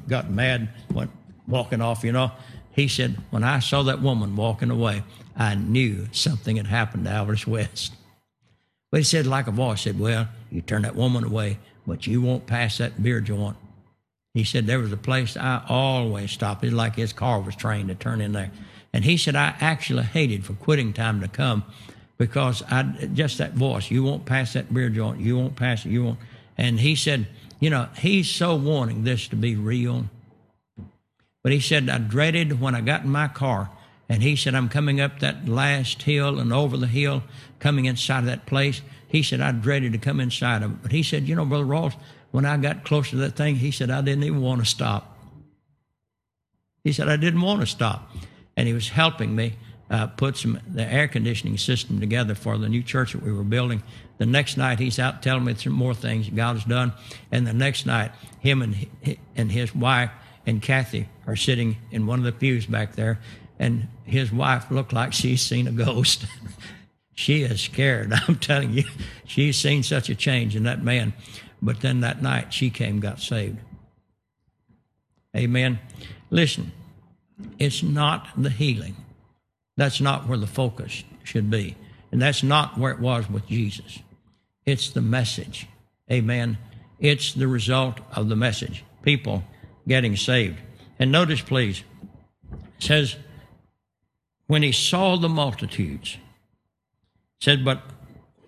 got 0.07 0.31
mad, 0.31 0.69
went 0.91 1.11
walking 1.45 1.81
off, 1.81 2.05
you 2.05 2.13
know. 2.13 2.31
He 2.71 2.87
said, 2.87 3.17
when 3.31 3.43
I 3.43 3.59
saw 3.59 3.83
that 3.83 4.01
woman 4.01 4.35
walking 4.37 4.71
away, 4.71 5.03
I 5.35 5.55
knew 5.55 6.07
something 6.13 6.55
had 6.55 6.67
happened 6.67 7.05
to 7.05 7.11
Alvis 7.11 7.45
West. 7.45 7.93
But 8.91 9.01
he 9.01 9.03
said, 9.03 9.27
like 9.27 9.47
a 9.47 9.51
voice, 9.51 9.81
said, 9.81 9.99
Well, 9.99 10.29
you 10.49 10.61
turn 10.61 10.83
that 10.83 10.95
woman 10.95 11.25
away, 11.25 11.59
but 11.85 12.07
you 12.07 12.21
won't 12.21 12.47
pass 12.47 12.77
that 12.77 13.03
beer 13.03 13.19
joint. 13.19 13.57
He 14.33 14.45
said, 14.45 14.67
There 14.67 14.79
was 14.79 14.93
a 14.93 14.97
place 14.97 15.35
I 15.35 15.63
always 15.67 16.31
stopped. 16.31 16.63
It's 16.63 16.73
like 16.73 16.95
his 16.95 17.11
car 17.11 17.41
was 17.41 17.57
trained 17.57 17.89
to 17.89 17.95
turn 17.95 18.21
in 18.21 18.31
there. 18.31 18.51
And 18.93 19.03
he 19.03 19.17
said, 19.17 19.35
I 19.35 19.55
actually 19.59 20.03
hated 20.03 20.45
for 20.45 20.53
quitting 20.53 20.93
time 20.93 21.19
to 21.19 21.27
come 21.27 21.65
because 22.17 22.63
I 22.63 22.83
just 23.13 23.37
that 23.39 23.53
voice, 23.53 23.91
you 23.91 24.03
won't 24.03 24.25
pass 24.25 24.53
that 24.53 24.73
beer 24.73 24.89
joint, 24.89 25.19
you 25.19 25.37
won't 25.37 25.55
pass 25.55 25.85
it, 25.85 25.89
you 25.89 26.03
won't. 26.03 26.19
And 26.57 26.79
he 26.79 26.95
said, 26.95 27.27
You 27.59 27.69
know, 27.69 27.89
he's 27.97 28.29
so 28.29 28.55
wanting 28.55 29.03
this 29.03 29.27
to 29.29 29.35
be 29.35 29.55
real. 29.55 30.05
But 31.43 31.51
he 31.51 31.59
said, 31.59 31.89
I 31.89 31.99
dreaded 31.99 32.59
when 32.59 32.73
I 32.73 32.81
got 32.81 33.03
in 33.03 33.11
my 33.11 33.27
car 33.27 33.69
and 34.09 34.23
he 34.23 34.35
said, 34.35 34.55
I'm 34.55 34.69
coming 34.69 35.01
up 35.01 35.19
that 35.19 35.47
last 35.47 36.03
hill 36.03 36.39
and 36.39 36.53
over 36.53 36.77
the 36.77 36.87
hill, 36.87 37.23
coming 37.59 37.85
inside 37.85 38.19
of 38.19 38.25
that 38.25 38.45
place. 38.45 38.81
He 39.07 39.23
said, 39.23 39.41
I 39.41 39.51
dreaded 39.51 39.93
to 39.93 39.99
come 39.99 40.19
inside 40.19 40.63
of 40.63 40.71
it. 40.71 40.81
But 40.81 40.91
he 40.91 41.03
said, 41.03 41.27
You 41.27 41.35
know, 41.35 41.45
Brother 41.45 41.65
Rawls, 41.65 41.95
when 42.31 42.45
I 42.45 42.57
got 42.57 42.83
close 42.83 43.09
to 43.09 43.17
that 43.17 43.35
thing, 43.35 43.55
he 43.55 43.71
said, 43.71 43.89
I 43.89 44.01
didn't 44.01 44.23
even 44.23 44.41
want 44.41 44.61
to 44.61 44.65
stop. 44.65 45.17
He 46.83 46.93
said, 46.93 47.09
I 47.09 47.17
didn't 47.17 47.41
want 47.41 47.61
to 47.61 47.67
stop. 47.67 48.11
And 48.55 48.67
he 48.67 48.73
was 48.73 48.89
helping 48.89 49.35
me 49.35 49.55
uh, 49.89 50.07
put 50.07 50.37
some 50.37 50.59
the 50.67 50.83
air 50.83 51.07
conditioning 51.07 51.57
system 51.57 51.99
together 51.99 52.35
for 52.35 52.57
the 52.57 52.69
new 52.69 52.81
church 52.81 53.13
that 53.13 53.21
we 53.21 53.31
were 53.31 53.43
building. 53.43 53.83
The 54.17 54.25
next 54.25 54.57
night, 54.57 54.79
he's 54.79 54.97
out 54.97 55.21
telling 55.21 55.43
me 55.43 55.55
some 55.55 55.73
more 55.73 55.93
things 55.93 56.29
God 56.29 56.55
has 56.55 56.63
done. 56.63 56.93
And 57.31 57.45
the 57.45 57.53
next 57.53 57.85
night, 57.85 58.11
him 58.39 58.61
and, 58.61 58.87
and 59.35 59.51
his 59.51 59.75
wife 59.75 60.09
and 60.45 60.61
Kathy 60.61 61.09
are 61.27 61.35
sitting 61.35 61.77
in 61.91 62.05
one 62.05 62.19
of 62.19 62.25
the 62.25 62.31
pews 62.31 62.65
back 62.65 62.95
there 62.95 63.19
and 63.59 63.87
his 64.03 64.31
wife 64.31 64.69
looked 64.69 64.93
like 64.93 65.13
she's 65.13 65.41
seen 65.41 65.67
a 65.67 65.71
ghost. 65.71 66.25
she 67.13 67.43
is 67.43 67.61
scared. 67.61 68.13
I'm 68.27 68.35
telling 68.35 68.73
you, 68.73 68.83
she's 69.25 69.57
seen 69.57 69.83
such 69.83 70.09
a 70.09 70.15
change 70.15 70.55
in 70.55 70.63
that 70.63 70.83
man. 70.83 71.13
But 71.61 71.81
then 71.81 72.01
that 72.01 72.21
night, 72.21 72.53
she 72.53 72.69
came, 72.69 72.99
got 72.99 73.19
saved. 73.19 73.57
Amen. 75.35 75.79
Listen, 76.29 76.71
it's 77.59 77.81
not 77.81 78.27
the 78.37 78.49
healing. 78.49 78.95
That's 79.77 79.99
not 79.99 80.27
where 80.27 80.37
the 80.37 80.47
focus 80.47 81.03
should 81.23 81.49
be. 81.49 81.75
And 82.11 82.21
that's 82.21 82.43
not 82.43 82.77
where 82.77 82.91
it 82.91 82.99
was 82.99 83.29
with 83.29 83.47
Jesus. 83.47 83.99
It's 84.65 84.89
the 84.89 85.01
message. 85.01 85.67
Amen. 86.11 86.57
It's 86.99 87.33
the 87.33 87.47
result 87.47 87.99
of 88.15 88.29
the 88.29 88.35
message. 88.35 88.83
People 89.03 89.43
getting 89.87 90.15
saved. 90.15 90.59
And 90.97 91.11
notice, 91.11 91.41
please, 91.41 91.83
it 92.51 92.83
says, 92.83 93.15
when 94.47 94.63
he 94.63 94.71
saw 94.71 95.17
the 95.17 95.29
multitudes, 95.29 96.17
said, 97.39 97.65
but 97.65 97.81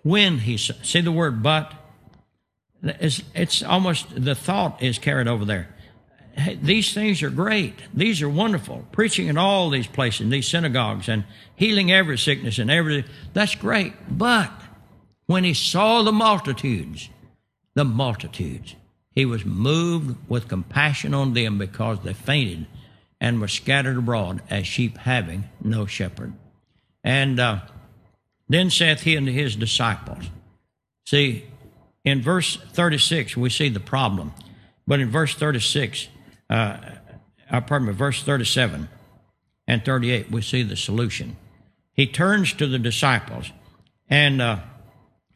when 0.02 0.38
he 0.38 0.56
saw, 0.56 0.74
see 0.82 1.00
the 1.00 1.12
word 1.12 1.42
but? 1.42 1.74
It's, 2.82 3.22
it's 3.34 3.62
almost 3.62 4.06
the 4.24 4.34
thought 4.34 4.82
is 4.82 4.98
carried 4.98 5.28
over 5.28 5.44
there. 5.44 5.74
Hey, 6.38 6.56
these 6.62 6.94
things 6.94 7.20
are 7.24 7.30
great. 7.30 7.74
These 7.92 8.22
are 8.22 8.28
wonderful. 8.28 8.86
Preaching 8.92 9.26
in 9.26 9.36
all 9.36 9.70
these 9.70 9.88
places, 9.88 10.30
these 10.30 10.46
synagogues, 10.46 11.08
and 11.08 11.24
healing 11.56 11.90
every 11.90 12.16
sickness 12.16 12.60
and 12.60 12.70
every. 12.70 13.04
That's 13.32 13.56
great. 13.56 13.92
But 14.08 14.52
when 15.26 15.42
he 15.42 15.52
saw 15.52 16.02
the 16.02 16.12
multitudes, 16.12 17.08
the 17.74 17.84
multitudes, 17.84 18.76
he 19.10 19.24
was 19.24 19.44
moved 19.44 20.16
with 20.28 20.46
compassion 20.46 21.12
on 21.12 21.34
them 21.34 21.58
because 21.58 21.98
they 22.04 22.12
fainted 22.12 22.68
and 23.20 23.40
were 23.40 23.48
scattered 23.48 23.96
abroad 23.96 24.40
as 24.48 24.64
sheep 24.64 24.96
having 24.98 25.48
no 25.60 25.86
shepherd. 25.86 26.34
And 27.02 27.40
uh, 27.40 27.62
then 28.48 28.70
saith 28.70 29.00
he 29.00 29.16
unto 29.16 29.32
his 29.32 29.56
disciples, 29.56 30.26
See, 31.04 31.46
in 32.04 32.22
verse 32.22 32.58
36, 32.74 33.36
we 33.36 33.50
see 33.50 33.70
the 33.70 33.80
problem. 33.80 34.34
But 34.86 35.00
in 35.00 35.10
verse 35.10 35.34
36, 35.34 36.06
uh, 36.50 36.78
uh, 37.50 37.60
pardon 37.62 37.88
me, 37.88 37.94
verse 37.94 38.22
37 38.22 38.88
and 39.66 39.84
38, 39.84 40.30
we 40.30 40.42
see 40.42 40.62
the 40.62 40.76
solution. 40.76 41.36
He 41.92 42.06
turns 42.06 42.52
to 42.54 42.66
the 42.66 42.78
disciples 42.78 43.52
and 44.08 44.40
uh, 44.40 44.60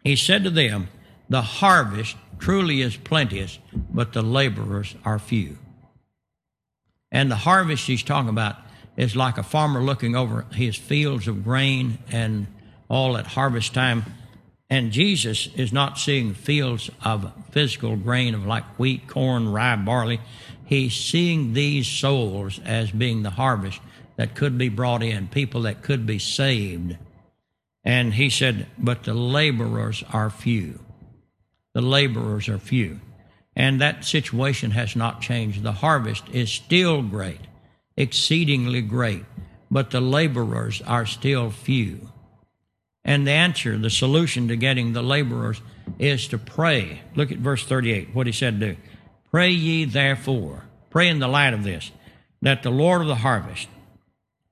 he 0.04 0.16
said 0.16 0.44
to 0.44 0.50
them, 0.50 0.88
The 1.28 1.42
harvest 1.42 2.16
truly 2.38 2.80
is 2.80 2.96
plenteous, 2.96 3.58
but 3.72 4.12
the 4.12 4.22
laborers 4.22 4.94
are 5.04 5.18
few. 5.18 5.58
And 7.10 7.30
the 7.30 7.36
harvest 7.36 7.86
he's 7.86 8.02
talking 8.02 8.30
about 8.30 8.56
is 8.96 9.14
like 9.14 9.38
a 9.38 9.42
farmer 9.42 9.80
looking 9.80 10.16
over 10.16 10.46
his 10.52 10.76
fields 10.76 11.28
of 11.28 11.44
grain 11.44 11.98
and 12.10 12.46
all 12.88 13.16
at 13.16 13.26
harvest 13.26 13.74
time. 13.74 14.04
And 14.68 14.90
Jesus 14.90 15.48
is 15.54 15.72
not 15.72 15.98
seeing 15.98 16.32
fields 16.32 16.90
of 17.04 17.32
physical 17.50 17.96
grain 17.96 18.34
of 18.34 18.46
like 18.46 18.64
wheat, 18.78 19.06
corn, 19.06 19.52
rye, 19.52 19.76
barley. 19.76 20.20
He's 20.72 20.94
seeing 20.94 21.52
these 21.52 21.86
souls 21.86 22.58
as 22.64 22.90
being 22.92 23.22
the 23.22 23.28
harvest 23.28 23.78
that 24.16 24.34
could 24.34 24.56
be 24.56 24.70
brought 24.70 25.02
in, 25.02 25.28
people 25.28 25.60
that 25.62 25.82
could 25.82 26.06
be 26.06 26.18
saved. 26.18 26.96
And 27.84 28.14
he 28.14 28.30
said, 28.30 28.68
But 28.78 29.02
the 29.02 29.12
laborers 29.12 30.02
are 30.14 30.30
few. 30.30 30.80
The 31.74 31.82
laborers 31.82 32.48
are 32.48 32.56
few. 32.56 33.00
And 33.54 33.82
that 33.82 34.06
situation 34.06 34.70
has 34.70 34.96
not 34.96 35.20
changed. 35.20 35.62
The 35.62 35.72
harvest 35.72 36.26
is 36.32 36.50
still 36.50 37.02
great, 37.02 37.40
exceedingly 37.98 38.80
great, 38.80 39.26
but 39.70 39.90
the 39.90 40.00
laborers 40.00 40.80
are 40.86 41.04
still 41.04 41.50
few. 41.50 42.08
And 43.04 43.26
the 43.26 43.32
answer, 43.32 43.76
the 43.76 43.90
solution 43.90 44.48
to 44.48 44.56
getting 44.56 44.94
the 44.94 45.02
laborers 45.02 45.60
is 45.98 46.28
to 46.28 46.38
pray. 46.38 47.02
Look 47.14 47.30
at 47.30 47.36
verse 47.36 47.66
38, 47.66 48.14
what 48.14 48.26
he 48.26 48.32
said 48.32 48.58
do. 48.58 48.78
Pray 49.32 49.50
ye 49.50 49.84
therefore, 49.86 50.64
pray 50.90 51.08
in 51.08 51.18
the 51.18 51.26
light 51.26 51.54
of 51.54 51.64
this, 51.64 51.90
that 52.42 52.62
the 52.62 52.70
Lord 52.70 53.00
of 53.00 53.08
the 53.08 53.16
harvest 53.16 53.66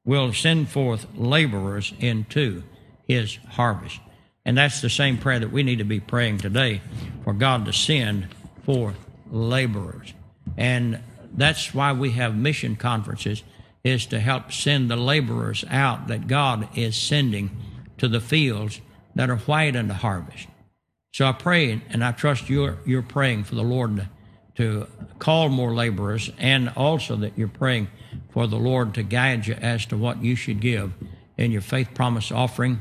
will 0.05 0.33
send 0.33 0.69
forth 0.69 1.07
laborers 1.15 1.93
into 2.01 2.65
his 3.07 3.37
harvest. 3.51 4.01
And 4.45 4.57
that's 4.57 4.81
the 4.81 4.89
same 4.91 5.19
prayer 5.19 5.39
that 5.39 5.53
we 5.53 5.63
need 5.63 5.79
to 5.79 5.85
be 5.85 6.01
praying 6.01 6.39
today 6.39 6.81
for 7.25 7.35
God 7.35 7.67
to 7.67 7.73
send 7.73 8.29
for 8.65 8.95
laborers. 9.31 10.15
And 10.57 11.01
that's 11.33 11.75
why 11.75 11.93
we 11.93 12.13
have 12.13 12.35
mission 12.35 12.75
conferences 12.75 13.43
is 13.85 14.07
to 14.07 14.19
help 14.19 14.51
send 14.51 14.91
the 14.91 14.97
laborers 14.97 15.65
out 15.69 16.09
that 16.09 16.27
God 16.27 16.69
is 16.77 16.97
sending 16.97 17.51
to 17.99 18.09
the 18.09 18.21
fields 18.21 18.81
that 19.15 19.31
are 19.31 19.37
white 19.37 19.77
unto 19.77 19.93
harvest. 19.93 20.47
So 21.13 21.27
I 21.27 21.33
pray 21.33 21.83
and 21.91 22.05
I 22.05 22.13
trust 22.13 22.49
you're 22.49 22.79
you're 22.87 23.03
praying 23.03 23.45
for 23.45 23.55
the 23.55 23.63
Lord 23.63 23.97
to, 23.97 24.09
to 24.61 24.87
call 25.19 25.49
more 25.49 25.73
laborers 25.75 26.31
and 26.37 26.69
also 26.77 27.17
that 27.17 27.33
you're 27.39 27.49
praying 27.49 27.89
for 28.29 28.47
the 28.47 28.59
Lord 28.59 28.93
to 28.93 29.03
guide 29.03 29.47
you 29.47 29.55
as 29.55 29.87
to 29.87 29.97
what 29.97 30.23
you 30.23 30.37
should 30.37 30.61
give 30.61 30.93
in 31.39 31.51
your 31.51 31.63
faith 31.63 31.95
promise 31.95 32.31
offering. 32.31 32.79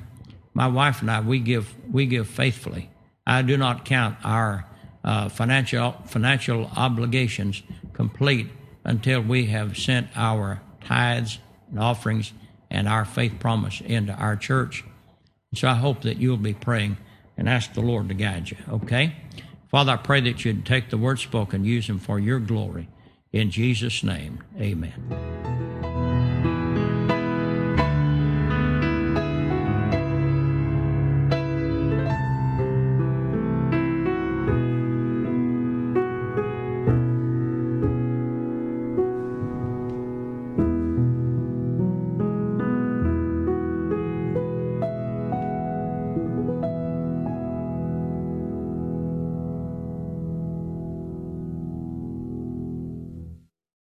My 0.54 0.68
wife 0.68 1.00
and 1.00 1.10
I 1.10 1.22
we 1.22 1.40
give 1.40 1.74
we 1.90 2.06
give 2.06 2.28
faithfully. 2.28 2.90
I 3.26 3.44
do 3.44 3.56
not 3.56 3.86
count 3.86 4.18
our 4.26 4.66
uh, 5.06 5.30
financial 5.30 5.94
financial 6.06 6.70
obligations 6.76 7.64
complete 7.94 8.50
until 8.84 9.22
we 9.22 9.46
have 9.46 9.78
sent 9.78 10.10
our 10.18 10.62
tithes 10.84 11.40
and 11.70 11.80
offerings 11.80 12.34
and 12.70 12.90
our 12.90 13.06
faith 13.06 13.40
promise 13.40 13.80
into 13.80 14.12
our 14.12 14.36
church. 14.36 14.84
So 15.56 15.70
I 15.70 15.76
hope 15.76 16.02
that 16.02 16.18
you'll 16.18 16.36
be 16.36 16.54
praying 16.54 16.98
and 17.38 17.48
ask 17.48 17.74
the 17.74 17.82
Lord 17.82 18.10
to 18.10 18.16
guide 18.16 18.52
you. 18.52 18.58
Okay, 18.70 19.16
Father, 19.70 19.94
I 19.94 19.98
pray 19.98 20.22
that 20.22 20.44
you'd 20.44 20.66
take 20.66 20.90
the 20.90 20.98
words 20.98 21.22
spoken, 21.22 21.64
use 21.64 21.88
them 21.88 22.00
for 22.00 22.20
your 22.20 22.40
glory. 22.40 22.90
In 23.32 23.52
Jesus' 23.52 24.04
name, 24.04 24.44
Amen. 24.60 25.79